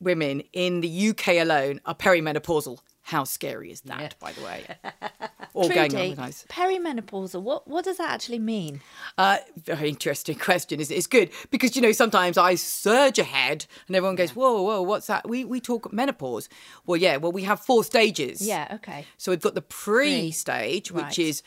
women 0.00 0.42
in 0.52 0.80
the 0.80 1.08
UK 1.10 1.28
alone 1.36 1.80
are 1.84 1.94
perimenopausal. 1.94 2.78
How 3.02 3.24
scary 3.24 3.70
is 3.72 3.80
that, 3.82 4.16
by 4.18 4.32
the 4.32 4.42
way? 4.42 4.66
All 5.54 5.66
going 5.66 5.80
on 5.80 5.88
Trudy, 5.88 6.08
with 6.10 6.18
those. 6.18 6.44
perimenopausal. 6.50 7.40
What 7.40 7.66
what 7.66 7.82
does 7.82 7.96
that 7.96 8.10
actually 8.10 8.38
mean? 8.38 8.82
Uh, 9.16 9.38
very 9.56 9.88
interesting 9.88 10.34
question. 10.38 10.78
It's, 10.78 10.90
it's 10.90 11.06
good 11.06 11.30
because 11.50 11.74
you 11.74 11.80
know 11.80 11.92
sometimes 11.92 12.36
I 12.36 12.54
surge 12.54 13.18
ahead 13.18 13.64
and 13.86 13.96
everyone 13.96 14.16
goes, 14.16 14.36
"Whoa, 14.36 14.60
whoa, 14.62 14.82
what's 14.82 15.06
that?" 15.06 15.26
We 15.26 15.46
we 15.46 15.58
talk 15.58 15.90
menopause. 15.90 16.50
Well, 16.84 16.98
yeah. 16.98 17.16
Well, 17.16 17.32
we 17.32 17.44
have 17.44 17.60
four 17.60 17.82
stages. 17.82 18.46
Yeah. 18.46 18.68
Okay. 18.74 19.06
So 19.16 19.32
we've 19.32 19.40
got 19.40 19.54
the 19.54 19.62
pre 19.62 20.30
stage, 20.30 20.92
which 20.92 21.18
is 21.18 21.42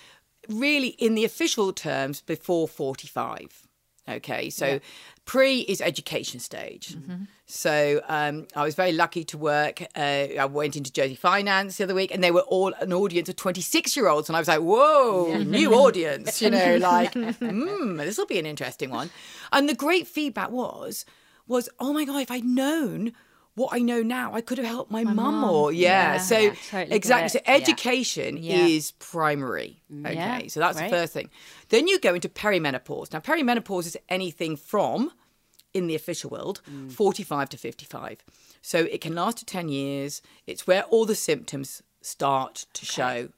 really 0.49 0.89
in 0.89 1.15
the 1.15 1.25
official 1.25 1.73
terms 1.73 2.21
before 2.21 2.67
45. 2.67 3.67
Okay, 4.09 4.49
so 4.49 4.79
pre 5.25 5.59
is 5.61 5.79
education 5.79 6.39
stage. 6.39 6.95
Mm-hmm. 6.95 7.23
So 7.45 8.01
um, 8.07 8.47
I 8.55 8.63
was 8.63 8.75
very 8.75 8.91
lucky 8.93 9.23
to 9.25 9.37
work. 9.37 9.83
Uh, 9.95 10.27
I 10.39 10.45
went 10.45 10.75
into 10.75 10.91
Jersey 10.91 11.15
Finance 11.15 11.77
the 11.77 11.83
other 11.83 11.93
week, 11.93 12.11
and 12.13 12.23
they 12.23 12.31
were 12.31 12.41
all 12.41 12.73
an 12.79 12.93
audience 12.93 13.29
of 13.29 13.35
26 13.35 13.95
year 13.95 14.07
olds. 14.07 14.27
And 14.27 14.35
I 14.35 14.39
was 14.39 14.47
like, 14.47 14.61
whoa, 14.61 15.37
new 15.43 15.73
audience, 15.75 16.41
you 16.41 16.49
know, 16.49 16.77
like, 16.81 17.13
hmm, 17.13 17.97
this 17.97 18.17
will 18.17 18.25
be 18.25 18.39
an 18.39 18.45
interesting 18.45 18.89
one. 18.89 19.11
And 19.51 19.69
the 19.69 19.75
great 19.75 20.07
feedback 20.07 20.49
was, 20.49 21.05
was, 21.47 21.69
oh 21.79 21.93
my 21.93 22.03
God, 22.03 22.21
if 22.21 22.31
I'd 22.31 22.45
known 22.45 23.13
what 23.55 23.73
I 23.73 23.79
know 23.79 24.01
now, 24.01 24.33
I 24.33 24.41
could 24.41 24.57
have 24.57 24.67
helped 24.67 24.91
my, 24.91 25.03
mum 25.03 25.15
mum. 25.17 25.35
more. 25.41 25.71
Yeah. 25.73 26.13
Yeah, 26.13 26.17
so 26.19 26.37
yeah, 26.37 26.53
totally 26.69 26.95
exactly. 26.95 27.29
So 27.29 27.39
education 27.45 28.37
Yeah. 28.37 28.65
is 28.65 28.91
primary. 28.91 29.81
Okay. 30.05 30.13
Yeah, 30.15 30.41
So 30.47 30.59
that's 30.61 30.77
great. 30.77 30.89
the 30.89 30.95
first 30.95 31.13
thing. 31.13 31.29
Then 31.69 31.87
you 31.87 31.99
go 31.99 32.13
into 32.13 32.29
perimenopause. 32.29 33.11
Now, 33.11 33.19
perimenopause 33.19 33.85
is 33.87 33.97
anything 34.09 34.55
from, 34.55 35.11
in 35.73 35.87
the 35.87 35.95
official 35.95 36.29
world, 36.29 36.61
45 36.89 37.49
to 37.49 37.57
55. 37.57 38.23
So 38.61 38.79
it 38.79 39.01
can 39.01 39.15
last 39.15 39.37
to 39.37 39.45
10 39.45 39.69
years. 39.69 40.21
It's 40.47 40.65
where 40.67 40.83
all 40.83 41.05
the 41.05 41.15
symptoms 41.15 41.81
start 42.01 42.65
to 42.73 42.85
show. 42.85 43.29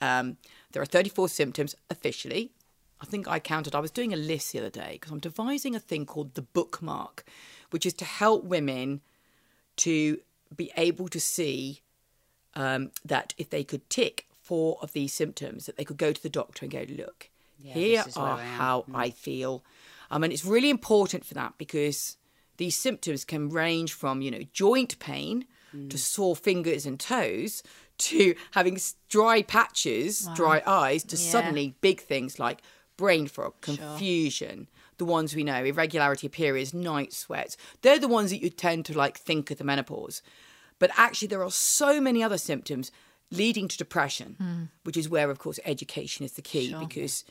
Um, 0.00 0.36
there 0.72 0.82
are 0.82 0.86
34 0.86 1.28
symptoms 1.28 1.74
officially. 1.90 2.52
I 3.00 3.04
think 3.06 3.28
I 3.28 3.38
counted, 3.38 3.74
I 3.74 3.80
was 3.80 3.90
doing 3.90 4.12
a 4.12 4.16
list 4.16 4.52
the 4.52 4.58
other 4.58 4.70
day 4.70 4.92
because 4.94 5.12
I'm 5.12 5.20
devising 5.20 5.74
a 5.74 5.80
thing 5.80 6.04
called 6.06 6.34
the 6.34 6.42
bookmark, 6.42 7.24
which 7.70 7.86
is 7.86 7.94
to 7.94 8.04
help 8.04 8.44
women 8.44 9.00
to 9.78 10.20
be 10.54 10.70
able 10.76 11.08
to 11.08 11.20
see 11.20 11.80
um, 12.54 12.90
that 13.04 13.34
if 13.38 13.50
they 13.50 13.64
could 13.64 13.88
tick 13.90 14.26
four 14.40 14.78
of 14.80 14.92
these 14.92 15.12
symptoms, 15.12 15.66
that 15.66 15.76
they 15.76 15.84
could 15.84 15.98
go 15.98 16.12
to 16.12 16.22
the 16.22 16.28
doctor 16.30 16.64
and 16.64 16.72
go, 16.72 16.84
look, 16.88 17.28
here 17.62 18.04
is 18.06 18.16
where 18.16 18.26
are 18.26 18.38
I 18.38 18.42
am." 18.42 18.48
how 18.48 18.84
I 18.94 19.10
feel. 19.10 19.62
Um, 20.10 20.24
and 20.24 20.32
it's 20.32 20.44
really 20.44 20.70
important 20.70 21.24
for 21.24 21.34
that 21.34 21.54
because 21.58 22.16
these 22.56 22.76
symptoms 22.76 23.24
can 23.24 23.50
range 23.50 23.92
from, 23.92 24.22
you 24.22 24.30
know, 24.30 24.42
joint 24.52 24.98
pain 24.98 25.44
to 25.90 25.98
sore 25.98 26.34
fingers 26.34 26.86
and 26.86 26.98
toes 26.98 27.62
to 27.98 28.34
having 28.52 28.78
dry 29.08 29.42
patches, 29.42 30.28
dry 30.34 30.62
eyes, 30.66 31.04
to 31.04 31.16
Yeah. 31.16 31.30
suddenly 31.30 31.74
big 31.82 32.00
things 32.00 32.38
like 32.38 32.62
brain 32.98 33.26
fog, 33.26 33.54
confusion, 33.62 34.68
the 34.98 35.06
ones 35.06 35.34
we 35.34 35.44
know, 35.44 35.64
irregularity 35.64 36.26
of 36.26 36.32
periods, 36.34 36.74
night 36.74 37.14
sweats. 37.14 37.56
They're 37.80 37.98
the 37.98 38.08
ones 38.08 38.30
that 38.30 38.42
you 38.42 38.50
tend 38.50 38.84
to 38.86 38.98
like 38.98 39.16
think 39.16 39.50
of 39.50 39.56
the 39.56 39.64
menopause. 39.64 40.20
But 40.78 40.90
actually, 40.96 41.28
there 41.28 41.42
are 41.42 41.50
so 41.50 42.00
many 42.00 42.22
other 42.22 42.36
symptoms 42.36 42.92
leading 43.30 43.68
to 43.68 43.78
depression, 43.78 44.36
hmm. 44.38 44.62
which 44.84 44.96
is 44.96 45.08
where, 45.08 45.30
of 45.30 45.38
course, 45.38 45.58
education 45.64 46.24
is 46.24 46.32
the 46.32 46.42
key 46.42 46.74
because 46.78 47.24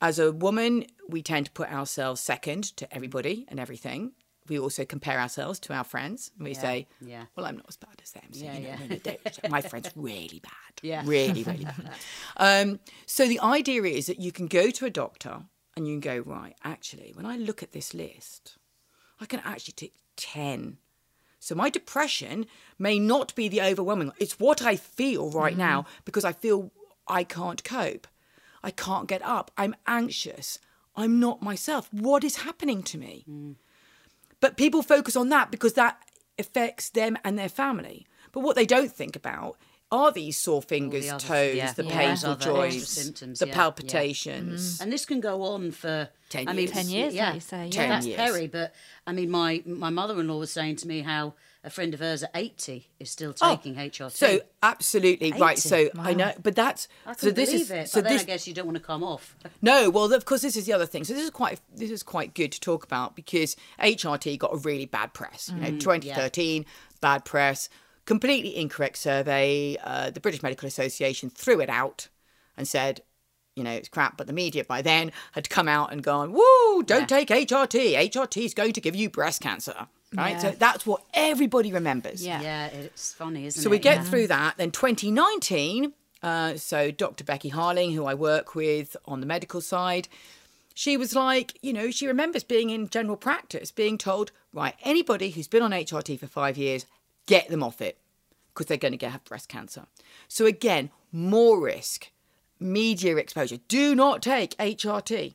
as 0.00 0.18
a 0.18 0.30
woman, 0.30 0.86
we 1.08 1.22
tend 1.22 1.46
to 1.46 1.52
put 1.52 1.72
ourselves 1.72 2.20
second 2.20 2.64
to 2.76 2.94
everybody 2.94 3.46
and 3.48 3.58
everything. 3.58 4.12
We 4.48 4.58
also 4.58 4.84
compare 4.84 5.20
ourselves 5.20 5.58
to 5.60 5.72
our 5.74 5.84
friends. 5.84 6.30
And 6.38 6.46
we 6.46 6.54
say, 6.54 6.86
yeah. 7.00 7.24
well, 7.34 7.46
I'm 7.46 7.56
not 7.56 7.66
as 7.68 7.76
bad 7.76 8.00
as 8.02 8.12
them. 8.12 8.24
So, 8.32 8.44
Yeah, 8.44 8.54
you 8.54 8.60
know, 8.60 8.68
yeah. 9.04 9.12
no, 9.14 9.30
no, 9.44 9.48
my 9.50 9.60
friend's 9.60 9.90
really 9.96 10.40
bad. 10.42 10.52
Yeah. 10.82 11.02
Really, 11.04 11.42
really 11.42 11.64
bad. 11.64 11.90
Um, 12.36 12.80
so 13.06 13.26
the 13.26 13.40
idea 13.40 13.82
is 13.82 14.06
that 14.06 14.20
you 14.20 14.32
can 14.32 14.46
go 14.46 14.70
to 14.70 14.86
a 14.86 14.90
doctor 14.90 15.42
and 15.76 15.86
you 15.86 15.94
can 15.94 16.00
go, 16.00 16.30
right, 16.30 16.54
actually, 16.64 17.12
when 17.14 17.26
I 17.26 17.36
look 17.36 17.62
at 17.62 17.72
this 17.72 17.94
list, 17.94 18.56
I 19.20 19.26
can 19.26 19.40
actually 19.44 19.74
tick 19.76 19.92
10. 20.16 20.78
So 21.38 21.54
my 21.54 21.70
depression 21.70 22.46
may 22.78 22.98
not 22.98 23.34
be 23.34 23.48
the 23.48 23.62
overwhelming. 23.62 24.12
It's 24.18 24.40
what 24.40 24.62
I 24.62 24.76
feel 24.76 25.30
right 25.30 25.56
now 25.56 25.84
because 26.04 26.24
I 26.24 26.32
feel 26.32 26.72
I 27.06 27.24
can't 27.24 27.62
cope. 27.62 28.06
I 28.62 28.70
can't 28.70 29.06
get 29.06 29.22
up. 29.22 29.50
I'm 29.56 29.76
anxious. 29.86 30.58
I'm 30.96 31.20
not 31.20 31.42
myself. 31.42 31.88
What 31.92 32.24
is 32.24 32.36
happening 32.38 32.82
to 32.84 32.98
me? 32.98 33.24
But 34.40 34.56
people 34.56 34.82
focus 34.82 35.16
on 35.16 35.28
that 35.30 35.50
because 35.50 35.74
that 35.74 35.98
affects 36.38 36.90
them 36.90 37.16
and 37.24 37.38
their 37.38 37.48
family. 37.48 38.06
But 38.32 38.40
what 38.40 38.56
they 38.56 38.66
don't 38.66 38.92
think 38.92 39.16
about 39.16 39.56
are 39.90 40.10
these 40.12 40.36
sore 40.36 40.60
fingers, 40.60 41.08
others, 41.08 41.22
toes, 41.24 41.54
yeah. 41.56 41.72
the 41.72 41.84
Yeah. 41.84 41.90
painful 41.96 42.30
Other 42.30 42.38
extra 42.38 42.52
joints, 42.54 42.88
symptoms, 42.88 43.38
the 43.38 43.46
yeah, 43.46 43.52
yeah. 43.52 43.54
palpitations. 43.56 44.80
And 44.80 44.92
this 44.92 45.06
can 45.06 45.20
go 45.20 45.42
on 45.42 45.70
for 45.70 46.08
10 46.30 46.48
I 46.48 46.52
mean, 46.52 46.66
years. 46.66 46.72
10 46.72 46.88
years, 46.88 47.14
Yeah, 47.14 47.34
you 47.34 47.40
say, 47.40 47.68
yeah. 47.68 47.82
yeah. 47.82 47.88
that's 47.88 48.06
10 48.06 48.08
years. 48.08 48.16
Perry. 48.32 48.46
But 48.48 48.74
I 49.06 49.12
mean, 49.12 49.30
my 49.30 49.62
my 49.64 49.90
mother-in-law 49.90 50.38
was 50.38 50.50
saying 50.50 50.76
to 50.76 50.88
me 50.88 51.00
how 51.00 51.34
a 51.66 51.70
friend 51.70 51.92
of 51.92 52.00
hers 52.00 52.22
at 52.22 52.30
eighty 52.34 52.86
is 53.00 53.10
still 53.10 53.32
taking 53.32 53.74
HRT. 53.74 54.00
Oh, 54.04 54.08
So 54.08 54.40
absolutely 54.62 55.32
right. 55.32 55.58
80. 55.58 55.60
So 55.68 55.88
I 55.98 56.14
know, 56.14 56.32
but 56.42 56.54
that's 56.54 56.86
I 57.04 57.14
so 57.14 57.30
this 57.30 57.52
is 57.52 57.70
it. 57.70 57.88
so 57.88 58.00
but 58.00 58.04
then 58.04 58.12
this 58.14 58.22
I 58.22 58.26
guess 58.26 58.46
you 58.48 58.54
don't 58.54 58.66
want 58.66 58.78
to 58.78 58.82
come 58.82 59.02
off. 59.02 59.36
No, 59.60 59.90
well, 59.90 60.12
of 60.12 60.24
course, 60.24 60.42
this 60.42 60.56
is 60.56 60.64
the 60.66 60.72
other 60.72 60.86
thing. 60.86 61.02
So 61.04 61.12
this 61.12 61.24
is 61.24 61.30
quite 61.30 61.60
this 61.74 61.90
is 61.90 62.02
quite 62.02 62.34
good 62.34 62.52
to 62.52 62.60
talk 62.60 62.84
about 62.84 63.16
because 63.16 63.56
HRT 63.80 64.38
got 64.38 64.54
a 64.54 64.58
really 64.58 64.86
bad 64.86 65.12
press. 65.12 65.50
You 65.52 65.60
know, 65.60 65.78
2013, 65.78 66.64
bad 67.00 67.24
press, 67.24 67.68
completely 68.04 68.56
incorrect 68.56 68.96
survey. 68.96 69.76
Uh, 69.82 70.10
the 70.10 70.20
British 70.20 70.42
Medical 70.42 70.68
Association 70.68 71.30
threw 71.30 71.60
it 71.60 71.68
out 71.68 72.08
and 72.56 72.66
said, 72.68 73.00
you 73.56 73.64
know, 73.64 73.72
it's 73.72 73.88
crap. 73.88 74.16
But 74.16 74.28
the 74.28 74.32
media 74.32 74.64
by 74.64 74.82
then 74.82 75.10
had 75.32 75.50
come 75.50 75.66
out 75.66 75.90
and 75.92 76.02
gone, 76.02 76.32
"Woo! 76.32 76.82
Don't 76.84 77.08
take 77.08 77.28
HRT. 77.28 77.94
HRT 77.96 78.44
is 78.44 78.54
going 78.54 78.72
to 78.74 78.80
give 78.80 78.94
you 78.94 79.10
breast 79.10 79.40
cancer." 79.40 79.88
Right. 80.16 80.30
Yeah. 80.32 80.38
So 80.38 80.50
that's 80.52 80.86
what 80.86 81.02
everybody 81.14 81.72
remembers. 81.72 82.24
Yeah. 82.26 82.40
Yeah, 82.40 82.66
it's 82.68 83.12
funny, 83.12 83.46
isn't 83.46 83.60
So 83.60 83.60
it? 83.60 83.64
So 83.64 83.70
we 83.70 83.78
get 83.78 83.96
Yeah. 83.98 84.02
through 84.04 84.26
that. 84.28 84.56
Then 84.56 84.70
2019, 84.70 85.92
uh, 86.22 86.56
so 86.56 86.90
Dr. 86.90 87.24
Becky 87.24 87.50
Harling, 87.50 87.94
who 87.94 88.04
I 88.06 88.14
work 88.14 88.54
with 88.54 88.96
on 89.04 89.20
the 89.20 89.26
medical 89.26 89.60
side, 89.60 90.08
she 90.74 90.96
was 90.96 91.14
like, 91.14 91.58
you 91.62 91.72
know, 91.72 91.90
she 91.90 92.06
remembers 92.06 92.44
being 92.44 92.70
in 92.70 92.88
general 92.88 93.16
practice, 93.16 93.70
being 93.70 93.96
told, 93.98 94.30
right, 94.52 94.74
anybody 94.82 95.30
who's 95.30 95.48
been 95.48 95.62
on 95.62 95.70
HRT 95.72 96.18
for 96.18 96.26
five 96.26 96.56
years, 96.58 96.86
get 97.26 97.48
them 97.48 97.62
off 97.62 97.80
it. 97.80 97.98
because 98.52 98.66
they're 98.68 98.78
going 98.78 98.92
to 98.92 98.96
get 98.96 99.12
have 99.12 99.22
breast 99.24 99.50
cancer. 99.50 99.84
So 100.28 100.46
again, 100.46 100.90
more 101.12 101.60
risk, 101.60 102.10
media 102.58 103.16
exposure. 103.16 103.58
Do 103.68 103.94
not 103.94 104.22
take 104.22 104.56
HRT. 104.56 105.34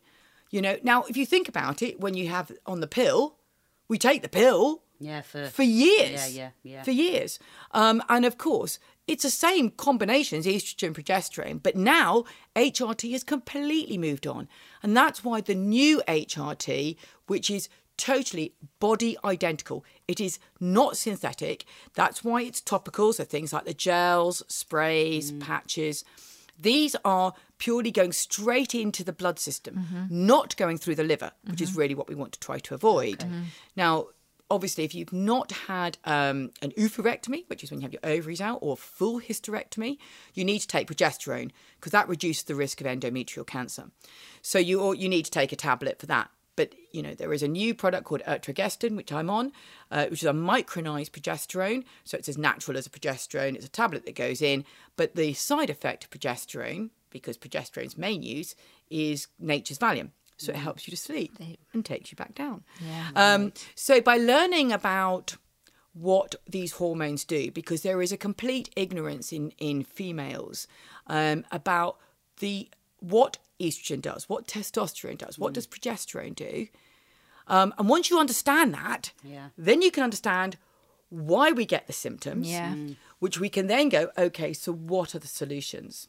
You 0.50 0.62
know, 0.64 0.78
now 0.82 1.04
if 1.04 1.16
you 1.16 1.28
think 1.28 1.48
about 1.48 1.84
it, 1.84 2.00
when 2.00 2.16
you 2.16 2.30
have 2.30 2.52
on 2.66 2.80
the 2.80 2.88
pill, 2.88 3.36
we 3.92 3.98
take 3.98 4.22
the 4.22 4.30
pill 4.30 4.84
Yeah, 5.00 5.22
for 5.22 5.48
for 5.48 5.64
years. 5.64 6.34
Yeah, 6.34 6.52
yeah, 6.64 6.72
yeah. 6.72 6.84
For 6.84 6.92
years. 6.92 7.40
Um, 7.72 8.02
and 8.08 8.24
of 8.26 8.38
course, 8.38 8.80
it's 9.06 9.24
the 9.24 9.30
same 9.30 9.70
combinations, 9.72 10.46
estrogen, 10.46 10.94
progesterone, 10.94 11.62
but 11.62 11.76
now 11.76 12.24
HRT 12.56 13.12
has 13.12 13.24
completely 13.24 13.98
moved 13.98 14.26
on. 14.26 14.48
And 14.82 14.96
that's 14.96 15.24
why 15.26 15.42
the 15.42 15.56
new 15.56 16.02
HRT, 16.08 16.96
which 17.28 17.50
is 17.50 17.68
totally 17.98 18.54
body 18.80 19.18
identical, 19.26 19.84
it 20.08 20.22
is 20.22 20.40
not 20.60 20.96
synthetic. 20.96 21.66
That's 21.94 22.24
why 22.24 22.44
it's 22.44 22.62
topical. 22.62 23.12
So 23.12 23.26
things 23.26 23.52
like 23.52 23.66
the 23.66 23.74
gels, 23.74 24.42
sprays, 24.48 25.34
patches. 25.34 26.06
These 26.62 26.96
are 27.04 27.34
purely 27.58 27.92
going 27.92 28.12
straight 28.12 28.74
into 28.76 29.04
the 29.04 29.14
blood 29.14 29.40
system, 29.40 29.76
not 30.10 30.56
going 30.58 30.78
through 30.78 30.96
the 30.96 31.04
liver, 31.04 31.32
which 31.50 31.62
is 31.62 31.76
really 31.76 31.96
what 31.96 32.08
we 32.08 32.16
want 32.16 32.34
to 32.34 32.40
try 32.40 32.60
to 32.60 32.74
avoid. 32.76 33.24
Now, 33.76 34.08
obviously, 34.50 34.84
if 34.84 34.94
you've 34.94 35.14
not 35.14 35.52
had 35.68 35.98
um, 36.04 36.52
an 36.62 36.72
oophorectomy, 36.78 37.46
which 37.48 37.64
is 37.64 37.72
when 37.72 37.80
you 37.80 37.86
have 37.86 37.94
your 37.94 38.06
ovaries 38.06 38.42
out, 38.42 38.60
or 38.62 38.76
full 38.78 39.22
hysterectomy, 39.22 39.98
you 40.34 40.44
need 40.46 40.60
to 40.60 40.68
take 40.68 40.88
progesterone 40.88 41.52
because 41.80 41.94
that 41.94 42.08
reduces 42.10 42.44
the 42.44 42.56
risk 42.56 42.82
of 42.82 42.88
endometrial 42.88 43.48
cancer. 43.48 43.86
So 44.42 44.60
you 44.60 44.94
you 44.94 45.10
need 45.10 45.26
to 45.26 45.32
take 45.32 45.52
a 45.52 45.56
tablet 45.56 46.00
for 46.00 46.06
that. 46.08 46.30
But 46.56 46.76
you 46.92 47.02
know 47.02 47.14
there 47.14 47.34
is 47.34 47.44
a 47.44 47.48
new 47.48 47.74
product 47.74 48.06
called 48.06 48.22
Utrogestan, 48.28 48.96
which 48.96 49.12
I'm 49.12 49.30
on, 49.30 49.52
uh, 49.90 50.08
which 50.08 50.22
is 50.22 50.30
a 50.30 50.34
micronized 50.34 51.12
progesterone. 51.12 51.84
So 52.04 52.18
it's 52.18 52.30
as 52.30 52.38
natural 52.38 52.78
as 52.78 52.86
a 52.86 52.90
progesterone. 52.90 53.56
It's 53.56 53.66
a 53.66 53.70
tablet 53.70 54.06
that 54.06 54.16
goes 54.16 54.42
in, 54.42 54.66
but 54.96 55.16
the 55.16 55.34
side 55.34 55.70
effect 55.70 56.04
of 56.04 56.10
progesterone, 56.10 56.90
because 57.10 57.38
progesterone's 57.38 57.98
main 57.98 58.22
use 58.22 58.56
is 58.90 59.28
nature's 59.40 59.80
Valium. 59.80 60.10
So 60.38 60.52
it 60.52 60.58
helps 60.58 60.88
you 60.88 60.92
to 60.92 60.98
sleep 60.98 61.38
and 61.72 61.86
takes 61.86 62.12
you 62.12 62.16
back 62.16 62.34
down. 62.34 62.64
Yeah. 62.84 63.10
Um, 63.16 63.54
so 63.76 64.02
by 64.02 64.18
learning 64.18 64.72
about 64.72 65.38
what 65.94 66.36
these 66.50 66.74
hormones 66.74 67.24
do, 67.26 67.52
because 67.52 67.84
there 67.84 68.02
is 68.02 68.12
a 68.12 68.18
complete 68.18 68.70
ignorance 68.76 69.32
in 69.32 69.52
in 69.58 69.84
females 69.84 70.68
um, 71.08 71.46
about 71.52 71.98
the 72.40 72.70
what 73.00 73.38
estrogen 73.62 74.02
does, 74.02 74.28
what 74.28 74.48
testosterone 74.48 75.18
does, 75.18 75.38
what 75.40 75.54
does 75.54 75.68
progesterone 75.68 76.36
do, 76.36 76.68
um, 77.48 77.74
and 77.78 77.90
once 77.90 78.10
you 78.10 78.20
understand 78.20 78.74
that, 78.74 79.12
Yeah. 79.24 79.50
then 79.58 79.82
you 79.82 79.92
can 79.92 80.04
understand 80.04 80.58
why 81.10 81.52
we 81.52 81.66
get 81.66 81.88
the 81.88 81.94
symptoms. 81.94 82.48
Yeah. 82.50 82.74
Mm. 82.74 82.96
Which 83.20 83.40
we 83.40 83.50
can 83.50 83.68
then 83.68 83.90
go, 83.90 84.10
okay, 84.18 84.54
so 84.54 84.72
what 84.74 85.14
are 85.14 85.20
the 85.20 85.28
solutions? 85.28 86.08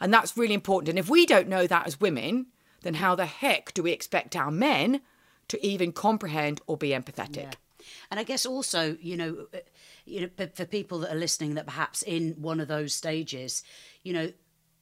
And 0.00 0.12
that's 0.12 0.36
really 0.36 0.54
important. 0.54 0.88
And 0.88 0.98
if 0.98 1.08
we 1.08 1.24
don't 1.26 1.46
know 1.46 1.66
that 1.66 1.86
as 1.86 2.00
women, 2.00 2.46
then 2.82 2.94
how 2.94 3.14
the 3.14 3.26
heck 3.26 3.72
do 3.74 3.82
we 3.82 3.92
expect 3.92 4.34
our 4.34 4.50
men 4.50 5.00
to 5.48 5.64
even 5.64 5.92
comprehend 5.92 6.60
or 6.66 6.76
be 6.76 6.88
empathetic? 6.88 7.36
Yeah. 7.36 7.84
And 8.10 8.18
I 8.18 8.24
guess 8.24 8.44
also, 8.46 8.96
you 9.00 9.16
know, 9.16 9.46
uh, 9.54 9.58
you 10.06 10.22
know, 10.22 10.30
for, 10.36 10.46
for 10.48 10.64
people 10.64 10.98
that 11.00 11.12
are 11.14 11.18
listening 11.18 11.54
that 11.54 11.66
perhaps 11.66 12.02
in 12.02 12.32
one 12.40 12.58
of 12.58 12.66
those 12.66 12.92
stages, 12.94 13.62
you 14.02 14.12
know, 14.12 14.32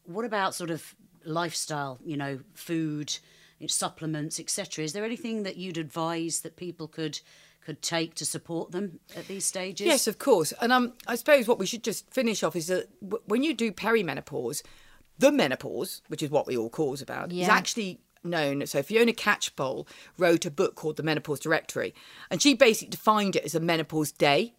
what 0.04 0.24
about 0.24 0.54
sort 0.54 0.70
of 0.70 0.94
lifestyle, 1.28 1.98
you 2.04 2.16
know, 2.16 2.40
food, 2.54 3.18
supplements, 3.66 4.38
etc. 4.38 4.84
Is 4.84 4.92
there 4.92 5.04
anything 5.04 5.42
that 5.42 5.56
you'd 5.56 5.78
advise 5.78 6.40
that 6.40 6.56
people 6.56 6.88
could 6.88 7.20
could 7.64 7.82
take 7.82 8.14
to 8.14 8.24
support 8.24 8.70
them 8.70 8.98
at 9.14 9.28
these 9.28 9.44
stages? 9.44 9.86
Yes, 9.86 10.06
of 10.06 10.18
course. 10.18 10.52
And 10.62 10.72
um, 10.72 10.94
I 11.06 11.16
suppose 11.16 11.46
what 11.46 11.58
we 11.58 11.66
should 11.66 11.84
just 11.84 12.10
finish 12.10 12.42
off 12.42 12.56
is 12.56 12.68
that 12.68 12.88
w- 13.02 13.22
when 13.26 13.42
you 13.42 13.52
do 13.52 13.72
perimenopause, 13.72 14.62
the 15.18 15.30
menopause, 15.30 16.00
which 16.08 16.22
is 16.22 16.30
what 16.30 16.46
we 16.46 16.56
all 16.56 16.70
cause 16.70 17.02
about, 17.02 17.30
is 17.30 17.48
actually 17.48 18.00
known. 18.24 18.66
So 18.66 18.82
Fiona 18.82 19.12
Catchpole 19.12 19.86
wrote 20.16 20.46
a 20.46 20.50
book 20.50 20.76
called 20.76 20.96
The 20.96 21.02
Menopause 21.02 21.40
Directory, 21.40 21.94
and 22.30 22.40
she 22.40 22.54
basically 22.54 22.90
defined 22.90 23.36
it 23.36 23.44
as 23.44 23.54
a 23.54 23.60
menopause 23.60 24.12
day, 24.12 24.54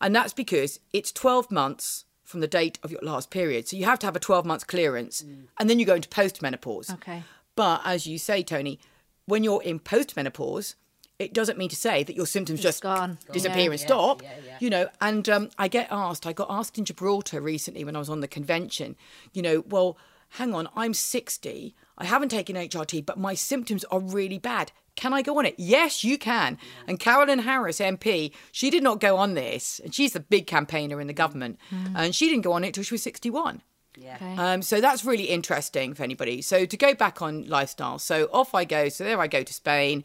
and 0.00 0.14
that's 0.14 0.32
because 0.32 0.78
it's 0.92 1.10
12 1.10 1.50
months 1.50 2.04
from 2.32 2.40
the 2.40 2.48
date 2.48 2.78
of 2.82 2.90
your 2.90 3.00
last 3.02 3.30
period. 3.30 3.68
So 3.68 3.76
you 3.76 3.84
have 3.84 4.00
to 4.00 4.06
have 4.06 4.16
a 4.16 4.20
12 4.20 4.44
months 4.44 4.64
clearance, 4.64 5.24
and 5.58 5.70
then 5.70 5.78
you 5.78 5.86
go 5.86 5.94
into 5.94 6.08
postmenopause. 6.08 6.92
Okay. 6.94 7.22
But 7.54 7.82
as 7.84 8.06
you 8.08 8.18
say, 8.18 8.42
Tony, 8.42 8.80
when 9.26 9.44
you're 9.44 9.62
in 9.62 9.78
postmenopause, 9.78 10.74
it 11.18 11.32
doesn't 11.32 11.58
mean 11.58 11.68
to 11.68 11.76
say 11.76 12.02
that 12.02 12.16
your 12.16 12.26
symptoms 12.26 12.60
just 12.60 12.82
gone. 12.82 13.18
disappear 13.32 13.64
Yeah. 13.66 13.70
and 13.70 13.80
stop. 13.80 14.22
yeah, 14.22 14.30
yeah. 14.44 14.56
You 14.60 14.70
know, 14.70 14.88
and 15.00 15.28
um, 15.28 15.50
I 15.58 15.68
get 15.68 15.86
asked, 15.90 16.26
I 16.26 16.32
got 16.32 16.48
asked 16.50 16.78
in 16.78 16.84
Gibraltar 16.84 17.40
recently 17.40 17.84
when 17.84 17.94
I 17.94 17.98
was 18.00 18.08
on 18.08 18.20
the 18.20 18.26
convention, 18.28 18.96
you 19.32 19.42
know, 19.42 19.62
well, 19.68 19.96
hang 20.30 20.54
on, 20.54 20.68
I'm 20.74 20.94
60, 20.94 21.74
I 21.98 22.04
haven't 22.06 22.30
taken 22.30 22.56
HRT, 22.56 23.04
but 23.06 23.18
my 23.18 23.34
symptoms 23.34 23.84
are 23.84 24.00
really 24.00 24.38
bad. 24.38 24.72
Can 24.96 25.12
I 25.14 25.22
go 25.22 25.38
on 25.38 25.46
it? 25.46 25.54
Yes, 25.58 26.04
you 26.04 26.18
can. 26.18 26.58
And 26.86 27.00
Carolyn 27.00 27.40
Harris, 27.40 27.78
MP, 27.80 28.32
she 28.52 28.68
did 28.70 28.82
not 28.82 29.00
go 29.00 29.16
on 29.16 29.34
this. 29.34 29.80
And 29.82 29.94
she's 29.94 30.12
the 30.12 30.20
big 30.20 30.46
campaigner 30.46 31.00
in 31.00 31.06
the 31.06 31.12
government. 31.14 31.58
And 31.94 32.14
she 32.14 32.28
didn't 32.28 32.42
go 32.42 32.52
on 32.52 32.62
it 32.64 32.74
till 32.74 32.84
she 32.84 32.94
was 32.94 33.02
61. 33.02 33.62
Yeah. 33.96 34.16
Okay. 34.16 34.36
Um, 34.36 34.62
so 34.62 34.80
that's 34.80 35.04
really 35.04 35.24
interesting 35.24 35.94
for 35.94 36.02
anybody. 36.02 36.42
So 36.42 36.64
to 36.66 36.76
go 36.76 36.94
back 36.94 37.20
on 37.22 37.46
lifestyle, 37.46 37.98
so 37.98 38.24
off 38.32 38.54
I 38.54 38.64
go. 38.64 38.88
So 38.88 39.04
there 39.04 39.20
I 39.20 39.26
go 39.26 39.42
to 39.42 39.52
Spain 39.52 40.04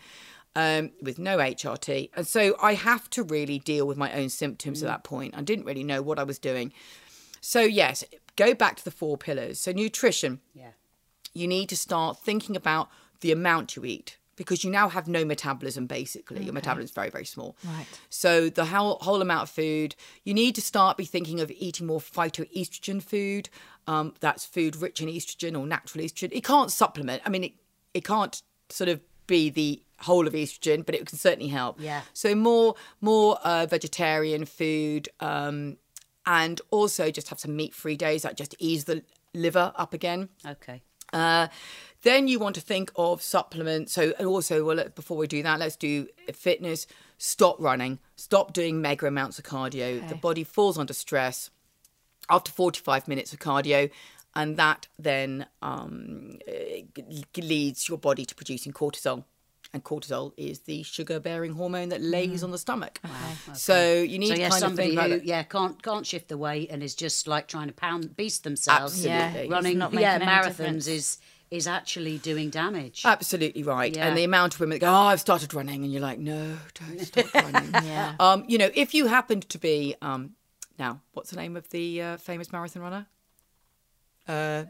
um, 0.55 0.91
with 1.01 1.19
no 1.19 1.37
HRT, 1.37 2.09
and 2.15 2.27
so 2.27 2.55
I 2.61 2.73
have 2.73 3.09
to 3.11 3.23
really 3.23 3.59
deal 3.59 3.85
with 3.87 3.95
my 3.97 4.11
own 4.13 4.29
symptoms 4.29 4.81
at 4.83 4.87
that 4.87 5.03
point. 5.03 5.35
I 5.37 5.41
didn't 5.41 5.65
really 5.65 5.83
know 5.83 6.01
what 6.01 6.17
I 6.19 6.23
was 6.23 6.39
doing. 6.39 6.73
So 7.41 7.61
yes, 7.61 8.03
go 8.35 8.53
back 8.53 8.75
to 8.77 8.83
the 8.83 8.91
four 8.91 9.17
pillars. 9.17 9.59
So 9.59 9.71
nutrition, 9.71 10.39
Yeah. 10.53 10.71
you 11.33 11.47
need 11.47 11.69
to 11.69 11.77
start 11.77 12.17
thinking 12.19 12.55
about 12.55 12.89
the 13.21 13.31
amount 13.31 13.75
you 13.75 13.85
eat 13.85 14.17
because 14.37 14.63
you 14.63 14.71
now 14.71 14.87
have 14.87 15.07
no 15.09 15.25
metabolism 15.25 15.85
basically. 15.87 16.43
Your 16.43 16.53
metabolism 16.53 16.85
is 16.85 16.91
very 16.91 17.09
very 17.09 17.25
small. 17.25 17.57
Right. 17.65 17.85
so 18.09 18.49
the 18.49 18.65
whole, 18.65 18.97
whole 19.01 19.21
amount 19.21 19.43
of 19.43 19.49
food 19.49 19.95
you 20.23 20.33
need 20.33 20.55
to 20.55 20.61
start 20.61 20.95
be 20.95 21.03
thinking 21.05 21.41
of 21.41 21.51
eating 21.51 21.85
more 21.87 21.99
phytoestrogen 21.99 23.03
food. 23.03 23.49
Um, 23.87 24.13
that's 24.21 24.45
food 24.45 24.75
rich 24.77 25.01
in 25.01 25.09
estrogen 25.09 25.59
or 25.59 25.65
natural 25.65 26.03
estrogen. 26.05 26.29
It 26.31 26.43
can't 26.45 26.71
supplement. 26.71 27.21
I 27.25 27.29
mean 27.29 27.43
it, 27.43 27.53
it 27.93 28.03
can't 28.05 28.41
sort 28.69 28.89
of 28.89 29.01
be 29.27 29.49
the 29.49 29.81
whole 29.99 30.27
of 30.27 30.33
estrogen 30.33 30.85
but 30.85 30.95
it 30.95 31.05
can 31.05 31.17
certainly 31.17 31.49
help. 31.49 31.77
Yeah. 31.81 32.01
so 32.13 32.35
more 32.35 32.75
more 33.01 33.37
uh, 33.43 33.65
vegetarian 33.65 34.45
food 34.45 35.09
um, 35.19 35.77
and 36.25 36.61
also 36.71 37.09
just 37.11 37.29
have 37.29 37.39
some 37.39 37.55
meat 37.55 37.73
free 37.73 37.95
days 37.97 38.21
that 38.21 38.37
just 38.37 38.53
ease 38.59 38.83
the 38.85 39.03
liver 39.33 39.71
up 39.75 39.93
again. 39.93 40.29
Okay. 40.45 40.81
uh, 41.13 41.47
then 42.03 42.27
you 42.27 42.39
want 42.39 42.55
to 42.55 42.61
think 42.61 42.91
of 42.95 43.21
supplements. 43.21 43.93
So, 43.93 44.13
and 44.17 44.27
also, 44.27 44.63
well, 44.63 44.83
before 44.95 45.17
we 45.17 45.27
do 45.27 45.41
that, 45.43 45.59
let's 45.59 45.75
do 45.75 46.07
fitness. 46.33 46.87
Stop 47.17 47.57
running. 47.59 47.99
Stop 48.15 48.53
doing 48.53 48.81
mega 48.81 49.07
amounts 49.07 49.39
of 49.39 49.45
cardio. 49.45 50.07
The 50.07 50.15
body 50.15 50.43
falls 50.43 50.77
under 50.77 50.93
stress 50.93 51.49
after 52.29 52.51
45 52.51 53.07
minutes 53.07 53.33
of 53.33 53.39
cardio. 53.39 53.89
And 54.35 54.57
that 54.57 54.87
then 54.99 55.47
um, 55.63 56.37
eh, 56.47 56.83
leads 57.37 57.89
your 57.89 57.97
body 57.97 58.25
to 58.25 58.35
producing 58.35 58.71
cortisol. 58.71 59.23
And 59.73 59.83
cortisol 59.83 60.31
is 60.37 60.59
the 60.59 60.83
sugar 60.83 61.19
bearing 61.19 61.53
hormone 61.53 61.89
that 61.89 62.01
lays 62.01 62.41
on 62.41 62.51
the 62.51 62.57
stomach. 62.57 63.01
So 63.53 64.01
you 64.01 64.17
need 64.17 64.29
So 64.29 64.35
to 64.35 64.39
yeah, 64.39 64.49
kind 64.49 64.63
of 64.63 64.69
somebody 64.69 64.95
who 64.95 65.21
yeah 65.25 65.43
can't 65.43 65.81
can't 65.83 66.05
shift 66.05 66.29
the 66.29 66.37
weight 66.37 66.69
and 66.71 66.81
is 66.81 66.95
just 66.95 67.27
like 67.27 67.47
trying 67.49 67.67
to 67.67 67.73
pound 67.73 68.15
beast 68.15 68.45
themselves. 68.45 69.05
Absolutely. 69.05 69.49
Yeah, 69.49 69.53
running 69.53 69.77
not 69.77 69.91
yeah 69.93 70.19
marathons 70.19 70.47
difference. 70.57 70.87
is 70.87 71.17
is 71.49 71.67
actually 71.67 72.17
doing 72.17 72.49
damage. 72.49 73.03
Absolutely 73.05 73.63
right. 73.63 73.95
Yeah. 73.95 74.07
And 74.07 74.17
the 74.17 74.23
amount 74.23 74.55
of 74.55 74.59
women 74.59 74.75
that 74.75 74.85
go, 74.85 74.91
Oh, 74.91 75.07
I've 75.07 75.19
started 75.19 75.53
running. 75.53 75.83
And 75.83 75.91
you're 75.91 76.01
like, 76.01 76.19
No, 76.19 76.57
don't 76.73 76.99
stop 77.01 77.33
running. 77.33 77.71
Yeah. 77.71 78.15
Um, 78.19 78.43
you 78.47 78.57
know, 78.57 78.69
if 78.73 78.93
you 78.93 79.07
happened 79.07 79.47
to 79.49 79.57
be, 79.57 79.95
um, 80.01 80.31
now, 80.77 81.01
what's 81.13 81.29
the 81.31 81.37
name 81.37 81.55
of 81.55 81.69
the 81.69 82.01
uh, 82.01 82.17
famous 82.17 82.51
marathon 82.51 82.81
runner? 82.81 83.07
Uh, 84.27 84.65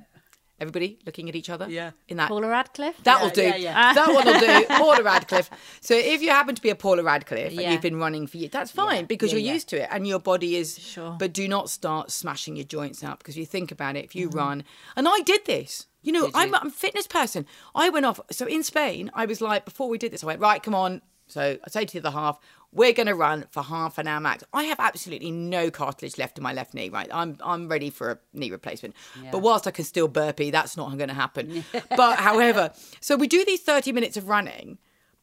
everybody 0.60 1.00
looking 1.06 1.30
at 1.30 1.36
each 1.36 1.50
other? 1.50 1.70
Yeah. 1.70 1.92
In 2.08 2.18
that. 2.18 2.30
Paula 2.30 2.48
Radcliffe. 2.48 2.96
That'll 3.04 3.30
do. 3.30 3.42
yeah, 3.44 3.56
yeah. 3.56 3.94
That 3.94 4.14
one 4.14 4.26
will 4.26 4.40
do. 4.40 4.66
Paula 4.70 5.04
Radcliffe. 5.04 5.50
So 5.82 5.94
if 5.96 6.22
you 6.22 6.30
happen 6.30 6.56
to 6.56 6.62
be 6.62 6.70
a 6.70 6.76
Paula 6.76 7.04
Radcliffe 7.04 7.52
and 7.58 7.72
you've 7.72 7.82
been 7.82 7.98
running 7.98 8.28
for 8.28 8.38
years, 8.38 8.52
that's 8.52 8.72
fine 8.72 9.06
because 9.06 9.32
Yeah, 9.32 9.40
you're 9.40 9.48
yeah. 9.48 9.54
used 9.54 9.70
to 9.70 9.82
it 9.84 9.90
and 9.92 10.08
your 10.08 10.20
body 10.20 10.56
is. 10.56 10.78
Sure. 10.80 11.16
But 11.20 11.34
do 11.34 11.48
not 11.48 11.70
start 11.70 12.12
smashing 12.12 12.56
your 12.56 12.66
joints 12.66 13.04
out 13.04 13.20
because 13.20 13.38
you 13.38 13.46
think 13.46 13.72
about 13.72 13.96
it. 13.96 14.06
If 14.06 14.16
you 14.16 14.30
run, 14.30 14.64
and 14.96 15.08
I 15.08 15.20
did 15.26 15.46
this. 15.46 15.88
You 16.04 16.14
know, 16.14 16.28
Mm-hmm. 16.28 16.28
Did 16.28 16.36
I'm, 16.38 16.50
you? 16.50 16.56
I'm 16.62 16.68
a 16.68 16.72
fitness 16.72 17.08
person. 17.08 17.46
I 17.76 17.90
went 17.90 18.06
off. 18.06 18.20
So 18.32 18.46
in 18.46 18.64
Spain, 18.64 19.12
I 19.14 19.26
was 19.26 19.42
like, 19.42 19.66
before 19.66 19.90
we 19.90 19.98
did 19.98 20.14
this, 20.14 20.24
I 20.24 20.28
went, 20.28 20.40
right, 20.40 20.64
come 20.64 20.74
on. 20.76 21.02
So 21.28 21.58
I 21.64 21.70
say 21.70 21.86
to 21.86 22.00
the 22.02 22.08
other 22.08 22.18
half, 22.18 22.40
we're 22.72 22.94
going 22.94 23.08
to 23.08 23.16
run 23.16 23.46
for 23.52 23.64
half 23.64 23.98
an 23.98 24.08
hour 24.08 24.20
max. 24.20 24.44
I 24.54 24.64
have 24.64 24.80
absolutely 24.80 25.32
no 25.32 25.72
cartilage 25.72 26.18
left 26.18 26.38
in 26.38 26.44
my 26.44 26.54
left 26.54 26.74
knee, 26.74 26.90
right? 26.90 27.08
I'm 27.12 27.38
I'm 27.44 27.68
ready 27.70 27.90
for 27.90 28.12
a 28.12 28.18
knee 28.34 28.52
replacement. 28.52 28.96
But 29.32 29.40
whilst 29.40 29.68
I 29.68 29.72
can 29.72 29.86
still 29.86 30.08
burpee, 30.08 30.52
that's 30.52 30.76
not 30.78 30.96
going 30.98 31.10
to 31.10 31.14
happen. 31.16 31.64
but 31.96 32.20
however, 32.20 32.72
so 33.00 33.16
we 33.16 33.28
do 33.28 33.44
these 33.46 33.62
30 33.62 33.92
minutes 33.92 34.18
of 34.18 34.28
running, 34.28 34.78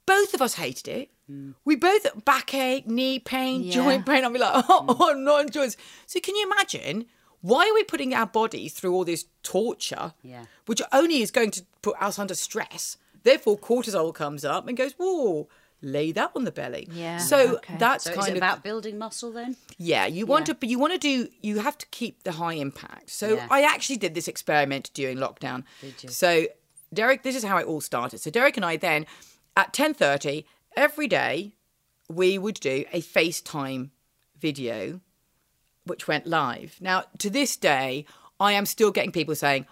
Both 0.07 0.35
of 0.35 0.43
us 0.43 0.55
hated 0.55 0.89
it. 0.89 1.11
Mm. 1.31 1.55
We 1.65 1.77
both 1.77 2.07
backache, 2.27 2.87
knee 2.87 3.19
pain, 3.19 3.63
Yeah. 3.63 3.73
joint 3.73 4.05
pain. 4.07 4.25
I'll 4.25 4.31
be 4.31 4.39
like, 4.39 4.55
mm. 4.65 4.65
oh, 4.69 4.97
oh, 5.01 5.13
non 5.15 5.49
joints. 5.49 5.77
So 6.07 6.21
can 6.21 6.37
you 6.37 6.45
imagine? 6.51 7.07
Why 7.41 7.69
are 7.69 7.75
we 7.75 7.85
putting 7.85 8.15
our 8.15 8.27
bodies 8.27 8.73
through 8.75 8.95
all 8.95 9.05
this 9.05 9.27
torture, 9.43 10.13
Yeah. 10.23 10.45
which 10.67 10.81
only 10.93 11.21
is 11.23 11.31
going 11.31 11.51
to 11.53 11.63
put 11.83 11.95
us 12.01 12.19
under 12.19 12.35
stress? 12.35 12.97
Therefore, 13.23 13.59
cortisol 13.59 14.15
comes 14.15 14.45
up 14.45 14.67
and 14.69 14.77
goes, 14.77 14.93
whoa, 14.99 15.49
lay 15.83 16.13
that 16.13 16.31
on 16.35 16.45
the 16.45 16.51
belly. 16.53 16.89
Yeah, 16.91 17.19
So 17.19 17.57
okay. 17.57 17.77
that's 17.79 18.05
So 18.05 18.15
kind 18.15 18.31
of 18.31 18.37
about 18.37 18.63
building 18.63 18.97
muscle 18.99 19.31
then? 19.33 19.57
yeah, 19.77 20.07
you 20.07 20.25
want 20.27 20.43
Yeah. 20.49 20.55
to, 20.55 20.61
but 20.61 20.69
you 20.71 20.79
want 20.79 20.93
to 20.95 20.99
do. 20.99 21.29
You 21.43 21.59
have 21.61 21.77
to 21.79 21.87
keep 21.91 22.23
the 22.23 22.33
high 22.33 22.55
impact. 22.55 23.11
So 23.11 23.35
Yeah. 23.37 23.47
I 23.51 23.63
actually 23.63 23.97
did 23.99 24.15
this 24.15 24.29
experiment 24.29 24.91
during 24.95 25.19
lockdown. 25.19 25.65
Did 25.81 26.03
you? 26.03 26.09
So 26.09 26.47
Derek, 26.93 27.23
this 27.23 27.37
is 27.37 27.45
how 27.45 27.57
it 27.59 27.67
all 27.67 27.81
started. 27.81 28.19
So 28.21 28.31
Derek 28.31 28.57
and 28.57 28.65
I 28.65 28.77
then, 28.77 29.05
at 29.57 29.73
ten 29.73 29.93
thirty 29.95 30.47
every 30.77 31.07
day, 31.09 31.55
we 32.09 32.39
would 32.39 32.61
do 32.61 32.85
a 32.93 33.01
FaceTime 33.03 33.91
video, 34.39 35.01
which 35.85 36.07
went 36.09 36.27
live. 36.27 36.77
Now 36.81 37.05
to 37.19 37.29
this 37.31 37.57
day, 37.57 38.07
I 38.41 38.53
am 38.53 38.65
still 38.67 38.91
getting 38.91 39.13
people 39.13 39.35
saying, 39.35 39.67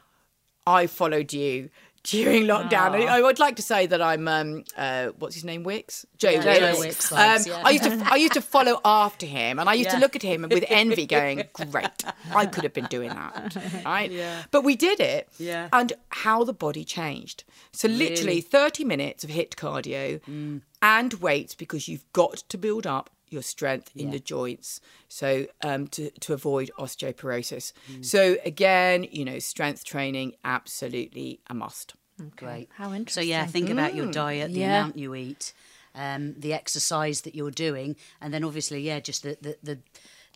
"I 0.66 0.86
followed 0.86 1.32
you." 1.32 1.70
During 2.04 2.44
lockdown, 2.46 2.94
I, 2.96 3.18
I 3.18 3.22
would 3.22 3.38
like 3.38 3.54
to 3.56 3.62
say 3.62 3.86
that 3.86 4.02
I'm 4.02 4.26
um 4.26 4.64
uh 4.76 5.08
what's 5.20 5.34
his 5.36 5.44
name 5.44 5.62
Wicks 5.62 6.04
Joe 6.18 6.30
Yeah, 6.30 6.44
Wicks. 6.44 6.58
Joe 6.74 6.80
Wicks 6.80 7.12
Um, 7.12 7.42
yeah. 7.46 7.62
I 7.64 7.70
used 7.70 7.84
to 7.84 8.02
I 8.10 8.16
used 8.16 8.32
to 8.34 8.40
follow 8.40 8.80
after 8.84 9.24
him, 9.24 9.60
and 9.60 9.68
I 9.68 9.74
used 9.74 9.90
to 9.90 9.98
look 9.98 10.16
at 10.16 10.22
him 10.22 10.42
with 10.50 10.64
envy, 10.68 11.06
going, 11.06 11.44
"Great, 11.70 12.04
I 12.34 12.46
could 12.46 12.64
have 12.64 12.72
been 12.72 12.86
doing 12.86 13.10
that." 13.10 13.56
Right? 13.84 14.10
Yeah. 14.10 14.42
But 14.50 14.62
we 14.64 14.74
did 14.74 14.98
it. 14.98 15.28
Yeah. 15.38 15.68
And 15.72 15.92
how 16.08 16.42
the 16.42 16.52
body 16.52 16.84
changed. 16.84 17.44
So 17.72 17.86
literally 17.88 18.26
Really? 18.26 18.40
thirty 18.40 18.84
minutes 18.84 19.22
of 19.22 19.30
HIIT 19.30 19.54
cardio 19.54 20.60
and 20.82 21.14
weights 21.14 21.54
because 21.54 21.86
you've 21.86 22.04
got 22.12 22.36
to 22.48 22.58
build 22.58 22.84
up 22.86 23.10
your 23.32 23.42
strength 23.42 23.90
in 23.96 24.06
Yeah. 24.06 24.12
the 24.12 24.20
joints 24.20 24.80
so 25.08 25.46
um, 25.62 25.86
to, 25.88 26.10
to 26.10 26.32
avoid 26.32 26.70
osteoporosis 26.78 27.72
so 28.00 28.36
again 28.44 29.06
you 29.10 29.24
know 29.24 29.38
strength 29.38 29.84
training 29.84 30.34
absolutely 30.44 31.40
a 31.48 31.54
must 31.54 31.94
Great. 32.36 32.68
How 32.74 32.92
interesting. 32.92 33.22
So 33.24 33.28
yeah, 33.28 33.46
think 33.46 33.70
about 33.70 33.94
your 33.94 34.06
diet, 34.06 34.52
the 34.52 34.60
Yeah. 34.60 34.66
amount 34.80 34.96
you 34.98 35.14
eat, 35.14 35.52
um, 35.94 36.34
the 36.38 36.52
exercise 36.52 37.22
that 37.22 37.34
you're 37.34 37.50
doing, 37.50 37.96
and 38.20 38.32
then 38.32 38.44
obviously, 38.44 38.80
yeah, 38.82 39.00
just 39.00 39.22
the, 39.24 39.36
the, 39.40 39.56
the 39.62 39.78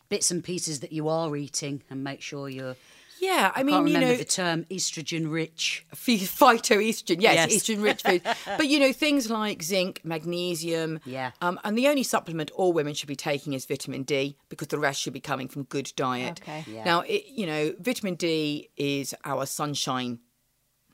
bits 0.09 0.31
and 0.31 0.43
pieces 0.43 0.81
that 0.81 0.91
you 0.91 1.09
are 1.09 1.37
eating, 1.37 1.83
and 1.91 2.03
make 2.03 2.23
sure 2.23 2.49
you're. 2.49 2.77
Yeah 3.21 3.53
i 3.55 3.61
I 3.61 3.63
mean 3.63 3.87
you 3.87 3.99
know 3.99 4.17
the 4.17 4.25
term 4.25 4.65
estrogen 4.71 5.31
rich. 5.31 5.85
phy- 5.95 6.19
phytoestrogen, 6.19 7.21
yes, 7.21 7.35
Yes. 7.51 7.63
estrogen 7.63 7.83
rich 7.83 8.03
food. 8.03 8.23
but 8.59 8.67
you 8.69 8.79
know, 8.79 8.93
things 8.93 9.31
like 9.31 9.63
zinc, 9.63 10.01
magnesium. 10.05 11.01
Yeah. 11.05 11.33
Um, 11.41 11.59
and 11.65 11.77
the 11.77 11.89
only 11.89 12.03
supplement 12.03 12.51
all 12.53 12.73
women 12.73 12.95
should 12.95 13.09
be 13.09 13.17
taking 13.17 13.53
is 13.55 13.65
vitamin 13.67 14.03
D 14.05 14.37
because 14.49 14.69
the 14.69 14.79
rest 14.79 15.01
should 15.01 15.13
be 15.13 15.21
coming 15.21 15.49
from 15.49 15.65
good 15.65 15.93
diet. 15.97 16.41
Okay. 16.43 16.65
Yeah. 16.69 16.85
Now, 16.85 17.01
it, 17.01 17.25
you 17.29 17.47
know, 17.47 17.75
vitamin 17.81 18.15
D 18.15 18.71
is 18.77 19.15
our 19.25 19.47
sunshine 19.47 20.21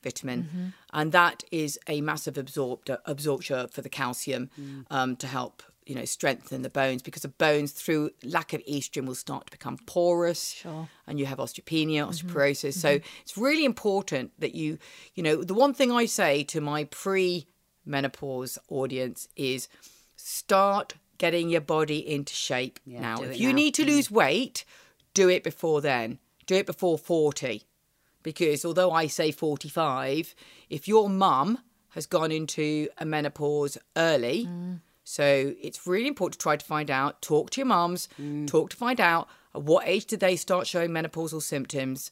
vitamin, 0.03 0.43
Mm-hmm. 0.43 0.67
and 0.93 1.13
that 1.13 1.45
is 1.53 1.79
a 1.89 2.01
massive 2.01 2.37
absorb- 2.37 2.89
absorption 3.07 3.69
for 3.69 3.83
the 3.83 3.89
calcium 3.89 4.51
Mm. 4.61 4.85
um, 4.91 5.17
to 5.17 5.27
help. 5.27 5.63
You 5.85 5.95
know, 5.97 6.05
strengthen 6.05 6.63
the 6.63 6.71
bones 6.71 7.03
because 7.03 7.23
the 7.23 7.29
bones, 7.29 7.73
through 7.73 8.11
lack 8.23 8.53
of 8.53 8.63
estrogen, 8.67 9.05
will 9.07 9.17
start 9.17 9.47
to 9.47 9.51
become 9.51 9.79
porous 9.87 10.53
Sure. 10.53 10.89
and 11.07 11.19
you 11.19 11.27
have 11.27 11.39
osteopenia, 11.39 12.07
Mm-hmm. 12.09 12.29
osteoporosis. 12.29 12.75
So 12.75 13.01
it's 13.23 13.37
really 13.37 13.65
important 13.65 14.31
that 14.39 14.55
you, 14.55 14.79
you 15.15 15.23
know, 15.23 15.43
the 15.43 15.55
one 15.55 15.75
thing 15.75 15.91
I 15.91 16.07
say 16.07 16.45
to 16.45 16.61
my 16.61 16.85
pre 16.85 17.47
menopause 17.85 18.59
audience 18.69 19.27
is 19.37 19.69
start 20.17 20.95
getting 21.19 21.49
your 21.51 21.61
body 21.61 21.99
into 21.99 22.35
shape 22.35 22.79
Yeah, 22.85 23.01
now. 23.01 23.23
If 23.23 23.39
you 23.39 23.49
now. 23.51 23.55
Need 23.57 23.75
to 23.75 23.85
lose 23.85 24.11
weight, 24.11 24.65
do 25.15 25.29
it 25.29 25.43
before 25.45 25.81
then. 25.81 26.19
Do 26.47 26.55
it 26.57 26.67
before 26.67 26.99
40. 26.99 27.63
Because 28.23 28.65
although 28.65 28.91
I 28.93 29.07
say 29.09 29.31
45, 29.33 30.35
if 30.71 30.87
your 30.87 31.09
mum 31.09 31.59
has 31.91 32.07
gone 32.07 32.31
into 32.33 32.89
a 32.99 33.05
menopause 33.05 33.77
early, 33.97 34.47
Mm. 34.47 34.81
So 35.13 35.55
it's 35.61 35.87
really 35.87 36.09
important 36.09 36.35
to 36.39 36.43
try 36.43 36.57
to 36.57 36.65
find 36.65 36.91
out, 36.91 37.21
talk 37.21 37.51
to 37.51 37.61
your 37.61 37.67
mums, 37.67 38.09
Mm. 38.21 38.47
talk 38.47 38.71
to 38.71 38.77
find 38.77 38.99
out 38.99 39.29
at 39.55 39.63
what 39.63 39.87
age 39.87 40.07
did 40.07 40.21
they 40.21 40.37
start 40.37 40.67
showing 40.67 40.91
menopausal 40.91 41.43
symptoms. 41.43 42.11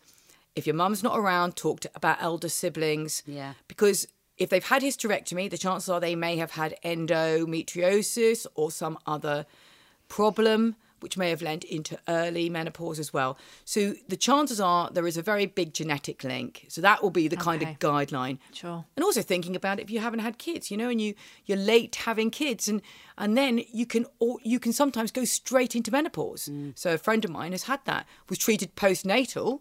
If 0.55 0.67
your 0.67 0.77
mum's 0.77 1.03
not 1.03 1.19
around, 1.19 1.57
talk 1.57 1.81
to, 1.81 1.91
about 1.95 2.19
elder 2.21 2.51
siblings. 2.51 3.23
Yeah. 3.27 3.55
Because 3.69 4.07
if 4.37 4.51
they've 4.51 4.71
had 4.75 4.83
hysterectomy, 4.83 5.49
the 5.49 5.57
chances 5.57 5.89
are 5.89 6.01
they 6.01 6.15
may 6.17 6.37
have 6.37 6.51
had 6.53 6.77
endometriosis 6.85 8.47
or 8.55 8.71
some 8.71 8.99
other 9.07 9.47
problem 10.09 10.77
which 11.01 11.17
may 11.17 11.31
have 11.31 11.43
lent 11.43 11.65
into 11.65 11.99
early 12.09 12.49
menopause 12.49 12.99
as 12.99 13.13
well. 13.13 13.39
So 13.65 13.95
the 14.09 14.17
chances 14.17 14.61
are 14.61 14.91
there 14.91 15.07
is 15.07 15.17
a 15.17 15.23
very 15.23 15.47
big 15.47 15.75
genetic 15.75 16.25
link. 16.25 16.67
So 16.69 16.81
that 16.81 17.03
will 17.03 17.11
be 17.11 17.29
the 17.29 17.37
kind 17.37 17.63
of 17.63 17.69
guideline. 17.79 18.39
Sure. 18.53 18.85
And 18.97 19.05
also 19.05 19.23
thinking 19.23 19.57
about 19.57 19.81
if 19.81 19.91
you 19.91 20.01
haven't 20.01 20.21
had 20.21 20.39
kids, 20.39 20.71
you 20.71 20.77
know, 20.77 20.89
and 20.89 21.01
you 21.01 21.15
you're 21.47 21.59
late 21.59 21.97
having 21.97 22.31
kids, 22.31 22.69
and 22.69 22.83
and 23.19 23.37
then 23.37 23.63
you 23.73 23.87
can 23.87 24.07
or 24.19 24.39
you 24.43 24.59
can 24.59 24.73
sometimes 24.73 25.11
go 25.11 25.25
straight 25.25 25.75
into 25.75 25.91
menopause. 25.91 26.49
Mm. 26.51 26.79
So 26.79 26.95
a 26.95 26.99
friend 26.99 27.25
of 27.25 27.31
mine 27.31 27.53
has 27.53 27.65
had 27.65 27.81
that, 27.85 28.07
was 28.29 28.39
treated 28.39 28.77
postnatal, 28.77 29.61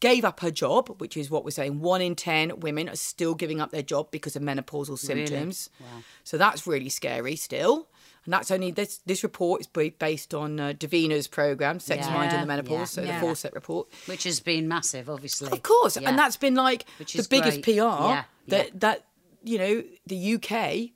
gave 0.00 0.24
up 0.24 0.40
her 0.40 0.50
job, 0.50 1.00
which 1.00 1.16
is 1.16 1.30
what 1.30 1.44
we're 1.44 1.50
saying. 1.50 1.80
One 1.80 2.02
in 2.02 2.14
ten 2.14 2.60
women 2.60 2.88
are 2.88 2.96
still 2.96 3.34
giving 3.34 3.60
up 3.60 3.70
their 3.70 3.82
job 3.82 4.10
because 4.10 4.36
of 4.36 4.42
menopausal 4.42 4.98
symptoms. 4.98 5.70
Wow. 5.80 6.02
So 6.24 6.36
that's 6.38 6.66
really 6.66 6.90
scary 6.90 7.36
still. 7.36 7.88
And 8.24 8.32
that's 8.32 8.50
only 8.50 8.70
this. 8.70 9.00
This 9.04 9.22
report 9.22 9.60
is 9.60 9.66
based 9.66 10.32
on 10.34 10.58
uh, 10.58 10.72
Davina's 10.72 11.28
program, 11.28 11.78
Sex, 11.80 12.06
Yeah. 12.06 12.14
Mind, 12.14 12.32
and 12.32 12.38
the 12.38 12.38
Yeah. 12.40 12.44
Menopause. 12.62 12.90
So 12.90 13.02
Yeah. 13.02 13.20
the 13.20 13.26
Fawcett 13.26 13.52
report. 13.52 13.88
Which 14.06 14.24
has 14.24 14.40
been 14.40 14.66
massive, 14.68 15.10
obviously. 15.10 15.50
Of 15.52 15.62
course, 15.62 15.96
Yeah. 15.96 16.08
and 16.08 16.18
that's 16.18 16.36
been 16.36 16.54
like 16.54 16.86
the 16.98 17.26
biggest 17.28 17.62
great. 17.62 17.76
PR 17.76 17.82
Yeah, 17.82 18.24
that 18.48 18.66
yeah. 18.66 18.70
that 18.74 19.06
you 19.42 19.58
know 19.58 19.84
the 20.06 20.16
UK 20.34 20.92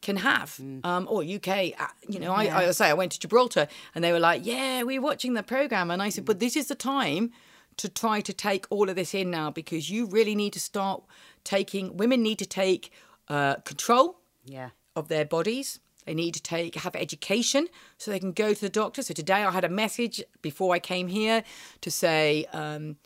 can 0.00 0.16
have. 0.16 0.56
Mm. 0.60 0.84
Um, 0.84 1.06
or 1.08 1.22
UK, 1.22 1.74
uh, 1.78 1.86
you 2.08 2.18
know, 2.18 2.36
Yeah. 2.40 2.58
I, 2.58 2.66
I 2.66 2.70
say 2.72 2.88
I 2.90 2.94
went 2.94 3.12
to 3.12 3.20
Gibraltar 3.20 3.68
and 3.94 4.02
they 4.02 4.10
were 4.10 4.18
like, 4.18 4.44
"Yeah, 4.44 4.82
we're 4.82 5.00
watching 5.00 5.34
the 5.34 5.44
program," 5.44 5.90
and 5.92 6.02
I 6.02 6.08
said, 6.08 6.24
"But 6.24 6.40
this 6.40 6.56
is 6.56 6.66
the 6.66 6.74
time 6.74 7.30
to 7.76 7.88
try 7.88 8.20
to 8.20 8.32
take 8.32 8.66
all 8.70 8.90
of 8.90 8.96
this 8.96 9.14
in 9.14 9.30
now 9.30 9.50
because 9.52 9.88
you 9.88 10.06
really 10.06 10.34
need 10.34 10.52
to 10.54 10.60
start 10.60 11.04
taking. 11.44 11.96
Women 11.96 12.22
need 12.22 12.38
to 12.40 12.46
take 12.46 12.90
uh, 13.28 13.54
control." 13.64 14.18
Yeah. 14.44 14.70
of 14.96 15.06
their 15.08 15.24
bodies. 15.24 15.78
They 16.04 16.14
need 16.14 16.34
to 16.34 16.42
take 16.42 16.74
have 16.76 16.96
education 16.96 17.68
so 17.98 18.10
they 18.10 18.18
can 18.18 18.32
go 18.32 18.54
to 18.54 18.60
the 18.60 18.68
doctor. 18.68 19.02
So 19.02 19.14
today 19.14 19.44
I 19.44 19.50
had 19.50 19.64
a 19.64 19.68
message 19.68 20.22
before 20.42 20.74
I 20.74 20.78
came 20.78 21.08
here 21.08 21.44
to 21.80 21.90
say 21.90 22.46
um, 22.52 22.96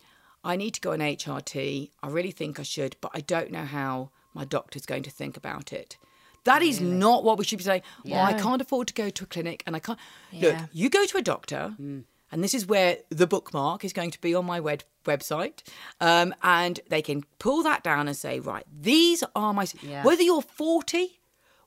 I 0.45 0.57
need 0.57 0.73
to 0.75 0.81
go 0.81 0.93
on 0.93 1.01
HRT. 1.01 1.91
I 2.03 2.09
really 2.09 2.31
think 2.31 2.59
I 2.61 2.63
should, 2.63 2.97
but 3.01 3.11
I 3.15 3.21
don't 3.21 3.51
know 3.51 3.65
how 3.65 4.11
my 4.35 4.45
doctor's 4.45 4.87
going 4.87 5.03
to 5.05 5.11
think 5.11 5.37
about 5.37 5.73
it. 5.73 5.97
That 6.45 6.63
is 6.63 6.81
not 6.81 7.25
what 7.25 7.39
we 7.39 7.45
should 7.45 7.59
be 7.59 7.65
saying. 7.65 7.83
Well, 8.05 8.25
I 8.25 8.35
can't 8.35 8.63
afford 8.63 8.87
to 8.89 8.95
go 8.95 9.11
to 9.11 9.25
a 9.25 9.27
clinic, 9.27 9.65
and 9.67 9.75
I 9.75 9.81
can't. 9.81 9.99
Yeah. 10.31 10.49
Look, 10.49 10.57
you 10.73 10.89
go 10.89 11.05
to 11.05 11.19
a 11.19 11.23
doctor, 11.23 11.75
and 11.79 12.45
this 12.45 12.55
is 12.55 12.67
where 12.67 12.99
the 13.09 13.27
bookmark 13.27 13.85
is 13.85 13.93
going 13.93 14.13
to 14.13 14.21
be 14.21 14.33
on 14.33 14.45
my 14.45 14.61
web- 14.61 14.85
website, 15.05 15.63
um, 16.01 16.33
and 16.45 16.79
they 16.89 17.03
can 17.03 17.25
pull 17.41 17.65
that 17.65 17.83
down 17.83 18.07
and 18.07 18.17
say, 18.17 18.39
right, 18.39 18.65
these 18.81 19.25
are 19.35 19.53
my. 19.53 19.67
Yeah. 19.83 20.05
Whether 20.05 20.23
you're 20.23 20.41
forty, 20.41 21.19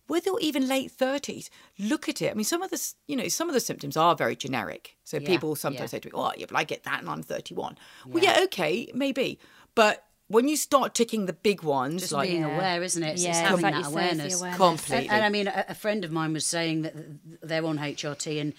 whether 0.09 0.25
you're 0.31 0.39
even 0.41 0.67
late 0.67 0.91
thirties, 0.91 1.49
look 1.77 2.09
at 2.09 2.21
it. 2.21 2.31
I 2.31 2.33
mean, 2.33 2.43
some 2.43 2.61
of 2.61 2.69
the 2.71 2.93
you 3.07 3.15
know 3.15 3.27
some 3.29 3.47
of 3.47 3.53
the 3.53 3.59
symptoms 3.61 3.95
are 3.95 4.15
very 4.15 4.35
generic. 4.35 4.97
So 5.05 5.17
Yeah, 5.17 5.27
people 5.27 5.55
sometimes 5.55 5.93
yeah. 5.93 5.97
say 5.97 5.99
to 6.01 6.07
me, 6.09 6.11
"Oh, 6.15 6.31
yeah, 6.37 6.45
but 6.49 6.57
I 6.57 6.63
get 6.65 6.83
that, 6.83 6.99
and 6.99 7.09
I'm 7.09 7.23
31." 7.23 7.77
Well, 8.07 8.23
yeah, 8.23 8.41
okay, 8.45 8.91
maybe, 8.93 9.39
but 9.75 10.05
when 10.27 10.47
you 10.47 10.57
start 10.57 10.93
ticking 10.93 11.25
the 11.25 11.33
big 11.33 11.63
ones, 11.63 12.01
Just 12.03 12.13
like 12.13 12.29
being 12.29 12.41
Yeah. 12.41 12.53
aware, 12.53 12.83
isn't 12.83 13.01
it? 13.01 13.13
It's, 13.13 13.25
it's 13.25 13.39
Yeah, 13.39 13.49
having 13.49 13.63
that 13.63 13.77
you 13.77 13.83
say, 13.83 13.87
it's 13.87 13.93
the 13.93 13.93
awareness. 13.95 14.35
awareness. 14.35 14.57
completely, 14.57 15.07
And, 15.07 15.15
and 15.15 15.25
I 15.25 15.29
mean, 15.29 15.47
a, 15.47 15.65
a 15.69 15.73
friend 15.73 16.05
of 16.05 16.11
mine 16.11 16.33
was 16.33 16.45
saying 16.45 16.83
that 16.83 16.93
they're 17.41 17.65
on 17.65 17.79
HRT 17.79 18.39
and 18.39 18.53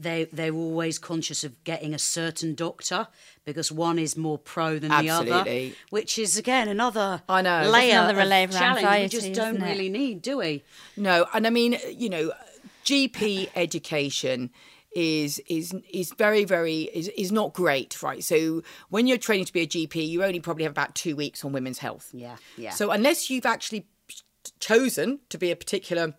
they 0.00 0.24
they're 0.32 0.54
always 0.54 0.98
conscious 0.98 1.44
of 1.44 1.62
getting 1.64 1.94
a 1.94 1.98
certain 1.98 2.54
doctor 2.54 3.08
because 3.44 3.72
one 3.72 3.98
is 3.98 4.16
more 4.16 4.38
pro 4.38 4.78
than 4.78 4.90
the 4.90 5.10
other, 5.10 5.72
which 5.90 6.18
is 6.18 6.36
again 6.36 6.68
another 6.68 7.22
I 7.28 7.42
know. 7.42 7.68
Layer 7.70 7.92
another 8.00 8.20
of 8.20 8.28
layer 8.28 8.44
of 8.44 8.50
challenge 8.52 8.78
anxiety, 8.84 9.04
we 9.04 9.08
just 9.08 9.32
don't 9.34 9.56
isn't 9.56 9.66
it? 9.66 9.70
really 9.70 9.88
need, 9.88 10.22
do 10.22 10.38
we? 10.38 10.62
No, 10.96 11.26
and 11.32 11.46
I 11.46 11.50
mean, 11.50 11.78
you 11.90 12.08
know, 12.08 12.32
GP 12.84 13.50
education 13.54 14.50
is 14.92 15.38
is 15.46 15.74
is 15.92 16.12
very 16.16 16.44
very 16.44 16.82
is, 16.94 17.08
is 17.08 17.30
not 17.30 17.52
great 17.52 18.02
right 18.02 18.24
so 18.24 18.62
when 18.88 19.06
you're 19.06 19.18
training 19.18 19.44
to 19.44 19.52
be 19.52 19.60
a 19.60 19.66
gp 19.66 20.08
you 20.08 20.24
only 20.24 20.40
probably 20.40 20.64
have 20.64 20.72
about 20.72 20.94
two 20.94 21.14
weeks 21.14 21.44
on 21.44 21.52
women's 21.52 21.78
health 21.78 22.08
Yeah, 22.14 22.36
yeah. 22.56 22.70
so 22.70 22.90
unless 22.90 23.28
you've 23.28 23.44
actually 23.44 23.86
chosen 24.60 25.20
to 25.28 25.36
be 25.36 25.50
a 25.50 25.56
particular 25.56 26.14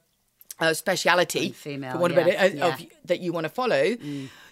uh, 0.59 0.73
speciality 0.73 1.51
female, 1.51 1.97
for 1.97 2.05
of 2.05 2.11
yeah, 2.11 2.19
uh, 2.19 2.25
yeah. 2.27 2.71
Mm. 2.71 2.73
of, 2.73 2.85
that 3.05 3.19
you 3.19 3.31
want 3.31 3.45
to 3.45 3.49
follow 3.49 3.95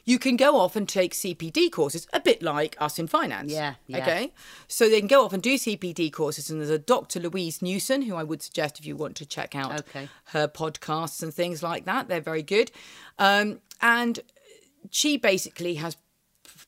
you 0.07 0.17
can 0.17 0.37
go 0.37 0.57
off 0.57 0.77
and 0.77 0.87
take 0.87 1.13
CPD 1.13 1.69
courses, 1.69 2.07
a 2.13 2.21
bit 2.21 2.41
like 2.41 2.77
us 2.79 2.97
in 2.97 3.07
finance. 3.07 3.51
Yeah, 3.51 3.73
yeah. 3.87 3.97
Okay. 3.97 4.31
So 4.69 4.87
they 4.87 4.99
can 4.99 5.07
go 5.09 5.25
off 5.25 5.33
and 5.33 5.43
do 5.43 5.55
CPD 5.55 6.13
courses. 6.13 6.49
And 6.49 6.61
there's 6.61 6.69
a 6.69 6.79
Dr. 6.79 7.19
Louise 7.19 7.61
Newson, 7.61 8.03
who 8.03 8.15
I 8.15 8.23
would 8.23 8.41
suggest 8.41 8.79
if 8.79 8.85
you 8.85 8.95
want 8.95 9.17
to 9.17 9.25
check 9.25 9.53
out 9.53 9.81
Okay. 9.81 10.07
her 10.27 10.47
podcasts 10.47 11.21
and 11.21 11.33
things 11.33 11.61
like 11.61 11.83
that. 11.83 12.07
They're 12.07 12.21
very 12.21 12.41
good. 12.41 12.71
Um, 13.19 13.59
and 13.81 14.21
she 14.91 15.17
basically 15.17 15.75
has 15.75 15.97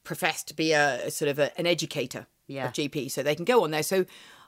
professed 0.03 0.49
to 0.49 0.53
be 0.53 0.73
a, 0.73 1.05
a 1.05 1.09
sort 1.11 1.29
of 1.29 1.39
a, 1.39 1.57
an 1.57 1.65
educator 1.65 2.27
Yeah. 2.47 2.67
of 2.67 2.73
GP, 2.73 3.09
so 3.09 3.23
they 3.23 3.35
can 3.35 3.45
go 3.45 3.63
on 3.63 3.71
there. 3.71 3.83
So, 3.83 4.05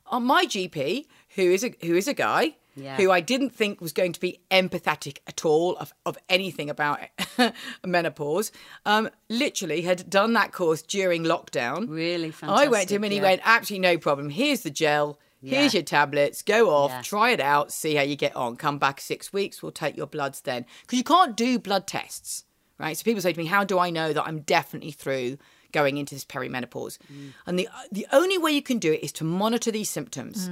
on 0.07 0.25
my 0.25 0.45
GP, 0.45 1.05
who 1.35 1.43
is 1.43 1.63
a 1.63 1.73
who 1.81 1.95
is 1.95 2.09
a 2.09 2.13
guy 2.13 2.57
Yeah. 2.75 2.95
who 2.97 3.11
I 3.11 3.19
didn't 3.19 3.49
think 3.53 3.81
was 3.81 3.91
going 3.91 4.13
to 4.13 4.19
be 4.19 4.39
empathetic 4.49 5.17
at 5.27 5.43
all 5.43 5.75
of, 5.77 5.93
of 6.05 6.17
anything 6.29 6.69
about 6.69 6.99
menopause, 7.85 8.51
um, 8.85 9.09
literally 9.29 9.81
had 9.81 10.09
done 10.09 10.33
that 10.33 10.51
course 10.51 10.81
during 10.81 11.23
lockdown. 11.23 11.89
Really 11.89 12.31
fantastic. 12.31 12.67
I 12.67 12.71
went 12.71 12.89
to 12.89 12.95
him 12.95 13.03
and 13.03 13.13
he 13.13 13.21
went, 13.21 13.41
absolutely 13.43 13.87
no 13.87 13.97
problem. 13.97 14.29
Here's 14.29 14.61
the 14.61 14.69
gel. 14.69 15.19
Here's 15.43 15.73
your 15.73 15.83
tablets. 15.83 16.43
Go 16.43 16.69
off, 16.69 16.91
Yeah. 16.91 17.01
try 17.01 17.31
it 17.31 17.39
out, 17.39 17.71
see 17.71 17.95
how 17.95 18.03
you 18.03 18.15
get 18.15 18.35
on. 18.35 18.55
Come 18.57 18.77
back 18.77 19.01
six 19.01 19.33
weeks. 19.33 19.63
We'll 19.63 19.71
take 19.71 19.97
your 19.97 20.05
bloods 20.07 20.41
then. 20.41 20.65
Because 20.83 20.97
you 20.97 21.03
can't 21.03 21.35
do 21.35 21.57
blood 21.57 21.87
tests, 21.87 22.43
right? 22.77 22.95
So 22.95 23.03
people 23.03 23.21
say 23.21 23.33
to 23.33 23.39
me, 23.39 23.47
how 23.47 23.63
do 23.63 23.79
I 23.79 23.89
know 23.89 24.13
that 24.13 24.23
I'm 24.23 24.41
definitely 24.41 24.91
through 24.91 25.39
going 25.71 25.97
into 25.97 26.13
this 26.13 26.25
perimenopause? 26.25 26.99
Mm. 27.11 27.33
And 27.47 27.57
the 27.57 27.67
the 27.91 28.05
only 28.11 28.37
way 28.37 28.51
you 28.51 28.61
can 28.61 28.77
do 28.77 28.93
it 28.93 29.03
is 29.03 29.11
to 29.13 29.23
monitor 29.23 29.71
these 29.71 29.89
symptoms. 29.89 30.47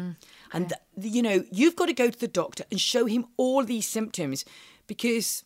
And, 0.52 0.70
th- 0.70 1.14
you 1.14 1.22
know, 1.22 1.44
you've 1.52 1.76
got 1.76 1.88
to 1.88 1.94
go 1.94 2.10
to 2.10 2.20
the 2.20 2.28
doctor 2.28 2.64
and 2.72 2.80
show 2.80 3.06
him 3.06 3.26
all 3.38 3.64
these 3.64 3.88
symptoms 3.88 4.46
because 4.88 5.44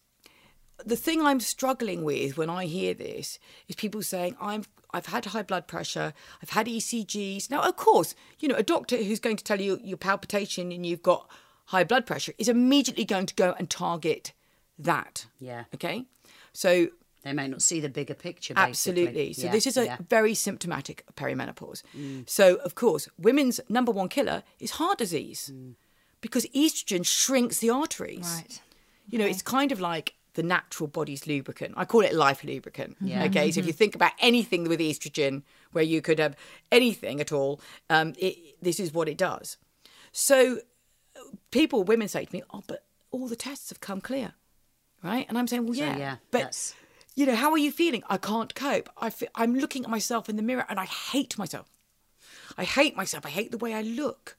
the 0.86 0.96
thing 0.96 1.22
I'm 1.22 1.40
struggling 1.40 2.04
with 2.04 2.38
when 2.38 2.50
I 2.50 2.66
hear 2.66 2.94
this 2.94 3.40
is 3.68 3.76
people 3.76 4.02
saying 4.02 4.36
I'm 4.42 4.64
I've 4.96 5.08
had 5.08 5.26
high 5.26 5.42
blood 5.42 5.68
pressure, 5.68 6.14
I've 6.42 6.52
had 6.52 6.68
ECGs. 6.68 7.50
Now, 7.50 7.64
of 7.64 7.76
course, 7.76 8.14
you 8.40 8.48
know 8.48 8.56
a 8.56 8.64
doctor 8.64 8.98
who's 8.98 9.20
going 9.20 9.38
to 9.38 9.44
tell 9.44 9.60
you 9.60 9.80
your 9.84 9.98
palpitation 9.98 10.72
and 10.72 10.86
you've 10.86 11.02
got 11.02 11.28
high 11.66 11.84
blood 11.84 12.06
pressure 12.06 12.34
is 12.38 12.48
immediately 12.48 13.06
going 13.06 13.26
to 13.26 13.34
go 13.34 13.56
and 13.58 13.70
target 13.70 14.34
that. 14.78 15.26
Yeah. 15.40 15.64
Okay. 15.74 16.06
So 16.54 16.90
They 17.24 17.34
may 17.34 17.48
not 17.48 17.62
see 17.62 17.80
the 17.80 17.90
bigger 17.90 18.14
picture. 18.14 18.54
Basically. 18.54 18.70
Absolutely. 19.04 19.34
So 19.34 19.46
Yeah, 19.46 19.52
this 19.52 19.66
is 19.68 19.78
a 19.78 19.86
yeah. 19.86 19.98
Mm. 19.98 20.10
very 20.10 20.34
symptomatic 20.34 21.04
perimenopause. 21.16 21.82
So 22.28 22.56
of 22.56 22.76
course, 22.76 23.08
women's 23.18 23.60
number 23.70 23.92
one 23.92 24.10
killer 24.10 24.44
is 24.60 24.72
heart 24.72 24.98
disease 24.98 25.50
Mm. 25.54 25.76
because 26.22 26.46
estrogen 26.48 27.06
shrinks 27.06 27.60
the 27.60 27.70
arteries. 27.70 28.26
Right. 28.42 28.62
You 29.10 29.20
know, 29.20 29.26
it's 29.26 29.42
kind 29.42 29.72
of 29.72 29.80
like 29.80 30.16
the 30.36 30.44
natural 30.44 30.88
body's 30.88 31.28
lubricant. 31.28 31.74
I 31.78 31.86
call 31.86 32.02
it 32.02 32.14
life 32.14 32.44
lubricant. 32.44 32.98
Yeah. 33.00 33.26
Okay. 33.26 33.52
So 33.52 33.60
if 33.60 33.68
you 33.68 33.74
think 33.74 33.96
about 33.96 34.14
anything 34.20 34.64
with 34.68 34.80
estrogen, 34.80 35.44
where 35.74 35.84
you 35.84 36.02
could 36.02 36.20
have 36.20 36.36
anything 36.72 37.22
at 37.22 37.32
all, 37.32 37.62
um, 37.90 38.14
it, 38.18 38.36
this 38.62 38.80
is 38.80 38.92
what 38.94 39.08
it 39.08 39.18
does. 39.18 39.58
So 40.12 40.60
people, 41.52 41.84
women 41.84 42.08
say 42.08 42.26
to 42.26 42.36
me, 42.36 42.44
"Oh, 42.54 42.64
but 42.68 42.86
all 43.12 43.28
the 43.28 43.36
tests 43.36 43.70
have 43.70 43.80
come 43.80 44.02
clear." 44.02 44.34
Right? 45.04 45.26
And 45.28 45.38
I'm 45.38 45.48
saying, 45.48 45.66
well, 45.66 45.74
So, 45.76 45.82
yeah, 45.84 45.98
yeah, 45.98 46.16
but 46.32 46.74
you 47.16 47.26
know, 47.26 47.36
how 47.36 47.52
are 47.52 47.58
you 47.58 47.72
feeling? 47.72 48.04
I 48.10 48.18
can't 48.18 48.54
cope. 48.56 48.90
I 48.98 49.10
fe- 49.10 49.28
I'm 49.36 49.56
looking 49.56 49.84
at 49.84 49.90
myself 49.90 50.30
in 50.30 50.36
the 50.36 50.42
mirror 50.44 50.66
and 50.70 50.80
I 50.80 50.86
hate 50.86 51.38
myself. 51.38 51.70
I 52.58 52.64
hate 52.64 52.96
myself. 52.96 53.26
I 53.26 53.30
hate 53.30 53.52
the 53.52 53.58
way 53.58 53.74
I 53.74 53.82
look. 53.82 54.38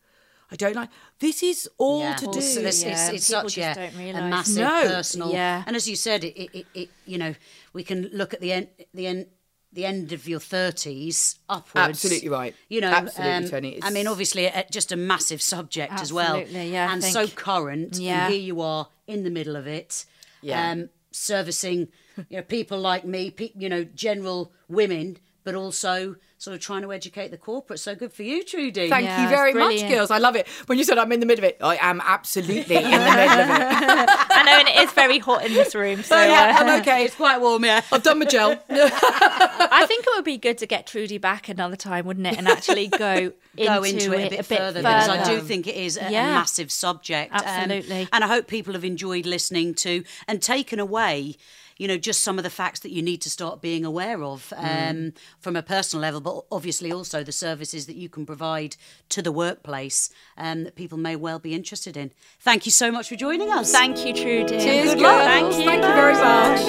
I 0.51 0.57
don't 0.57 0.77
like. 0.77 0.91
This 1.21 1.43
is 1.43 1.69
all 1.79 2.01
Yeah. 2.01 2.15
to 2.17 2.25
do. 2.27 2.31
Also, 2.33 2.63
this- 2.63 2.83
Yeah, 2.85 2.91
it's, 2.93 3.09
it's 3.15 3.27
such 3.27 3.55
just 3.55 3.79
a, 3.79 3.81
don't 3.81 3.95
a 3.95 3.99
realise. 3.99 4.31
massive 4.31 4.57
No. 4.63 4.83
personal. 4.83 5.33
Yeah. 5.33 5.65
And 5.67 5.75
as 5.75 5.89
you 5.89 5.97
said, 5.97 6.23
it, 6.25 6.37
it, 6.59 6.67
it, 6.75 6.89
you 7.07 7.19
know, 7.19 7.35
we 7.73 7.83
can 7.83 8.09
look 8.13 8.35
at 8.35 8.41
the 8.41 8.53
end, 8.53 8.69
the 8.93 9.07
end, 9.07 9.27
the 9.73 9.85
end 9.87 10.13
of 10.13 10.29
your 10.29 10.39
thirties 10.39 11.39
upwards. 11.49 11.89
Absolutely 12.05 12.29
right. 12.29 12.55
You 12.69 12.81
know, 12.83 12.93
Absolutely, 12.93 13.33
um, 13.33 13.49
Tony. 13.49 13.81
I 13.83 13.91
mean, 13.91 14.07
obviously, 14.07 14.49
uh, 14.49 14.63
just 14.71 14.93
a 14.93 14.97
massive 14.97 15.43
subject 15.43 15.95
as 15.95 16.13
well, 16.13 16.37
Absolutely, 16.37 16.73
yeah, 16.73 16.93
and 16.93 17.03
so 17.03 17.27
current. 17.27 17.99
Yeah. 17.99 18.27
And 18.27 18.35
here 18.35 18.43
you 18.43 18.61
are 18.61 18.89
in 19.09 19.25
the 19.25 19.31
middle 19.31 19.57
of 19.57 19.67
it. 19.67 20.05
Yeah. 20.43 20.71
Um, 20.71 20.91
servicing, 21.11 21.89
you 22.29 22.37
know, 22.39 22.43
people 22.43 22.79
like 22.79 23.05
me, 23.05 23.31
pe- 23.31 23.53
you 23.57 23.69
know, 23.69 23.85
general 23.85 24.53
women, 24.69 25.19
but 25.45 25.55
also 25.55 26.17
sort 26.39 26.55
of 26.55 26.61
trying 26.61 26.83
to 26.83 26.93
educate 26.93 27.31
the 27.31 27.39
corporate. 27.39 27.79
So 27.81 27.95
good 27.95 28.13
for 28.13 28.23
you, 28.23 28.45
Trudy. 28.45 28.89
Thank 28.91 29.07
Yeah, 29.07 29.23
you 29.23 29.29
very 29.29 29.55
much, 29.55 29.81
girls. 29.89 30.11
I 30.11 30.19
love 30.19 30.37
it. 30.37 30.47
When 30.67 30.77
you 30.77 30.85
said 30.85 30.99
I'm 30.99 31.11
in 31.13 31.21
the 31.21 31.27
middle 31.27 31.43
of 31.45 31.49
it, 31.51 31.59
I 31.63 31.77
am 31.81 32.03
absolutely 32.05 32.77
in 32.77 32.83
the 32.83 32.89
middle 32.91 33.41
of 33.41 33.49
it. 33.51 34.09
I 34.31 34.43
know, 34.45 34.59
and 34.59 34.69
it 34.69 34.77
is 34.83 34.93
very 34.93 35.19
hot 35.19 35.47
in 35.47 35.55
this 35.55 35.75
room. 35.75 36.03
So 36.03 36.17
Oh, 36.17 36.23
yeah, 36.23 36.57
uh, 36.59 36.63
I'm 36.65 36.81
okay. 36.83 37.05
It's 37.05 37.15
quite 37.15 37.41
warm, 37.41 37.65
yeah. 37.65 37.81
I've 37.91 38.03
done 38.03 38.19
my 38.19 38.27
gel. 38.27 38.51
I 38.69 39.85
think 39.89 40.05
it 40.07 40.13
would 40.17 40.25
be 40.25 40.37
good 40.37 40.59
to 40.59 40.67
get 40.67 40.87
Trudy 40.87 41.19
back 41.19 41.49
another 41.49 41.77
time, 41.77 42.05
wouldn't 42.05 42.27
it? 42.27 42.37
And 42.37 42.47
actually 42.49 42.89
go 42.89 43.33
go 43.57 43.83
into, 43.83 44.13
into 44.13 44.13
it 44.13 44.27
a 44.27 44.37
bit, 44.37 44.47
further, 44.47 44.81
because 44.81 45.09
I 45.09 45.25
do 45.25 45.41
think 45.41 45.67
it 45.67 45.77
is 45.77 45.97
a, 45.97 46.07
a 46.07 46.11
massive 46.11 46.71
subject. 46.71 47.33
Um, 47.33 47.43
Absolutely. 47.45 48.09
and 48.13 48.23
I 48.25 48.27
hope 48.27 48.49
people 48.49 48.75
have 48.75 48.85
enjoyed 48.85 49.25
listening 49.27 49.75
to 49.77 50.05
and 50.29 50.43
taken 50.43 50.79
away. 50.79 51.37
You 51.77 51.89
know, 51.89 51.97
just 51.97 52.23
some 52.23 52.39
of 52.39 52.45
the 52.45 52.51
facts 52.51 52.81
that 52.81 52.93
you 52.93 53.03
need 53.03 53.21
to 53.23 53.31
start 53.31 53.61
being 53.61 53.85
aware 53.85 54.23
of 54.23 54.53
um, 54.57 54.65
Mm. 54.67 55.13
from 55.41 55.57
a 55.57 55.63
personal 55.63 56.03
level, 56.03 56.21
but 56.21 56.45
obviously 56.53 56.93
also 56.93 57.25
the 57.25 57.33
services 57.33 57.87
that 57.87 57.97
you 57.97 58.09
can 58.09 58.25
provide 58.27 58.77
to 59.09 59.21
the 59.23 59.33
workplace 59.33 60.09
um, 60.39 60.65
that 60.65 60.77
people 60.77 60.99
may 60.99 61.17
well 61.17 61.39
be 61.39 61.53
interested 61.55 61.97
in. 61.97 62.13
Thank 62.41 62.65
you 62.67 62.73
so 62.73 62.93
much 62.93 63.09
for 63.09 63.17
joining 63.17 63.51
us. 63.51 63.73
Thank 63.73 64.05
you, 64.07 64.13
Trudy. 64.15 64.59
Cheers, 64.61 64.95
Good 64.95 65.03
luck. 65.03 65.23
Thank 65.25 65.55
you. 65.57 65.65
Thank 65.65 65.83
you 65.85 65.95
very 65.95 66.15
much. 66.15 66.61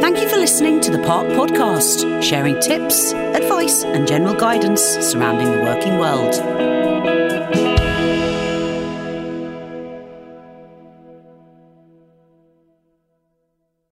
Thank 0.00 0.18
you 0.20 0.28
for 0.28 0.36
listening 0.36 0.80
to 0.80 0.90
the 0.90 0.98
Park 1.04 1.26
Podcast, 1.28 2.22
sharing 2.22 2.58
tips, 2.60 3.12
advice, 3.12 3.84
and 3.84 4.06
general 4.06 4.34
guidance 4.34 4.82
surrounding 4.82 5.52
the 5.52 5.60
working 5.62 5.98
world. 5.98 6.91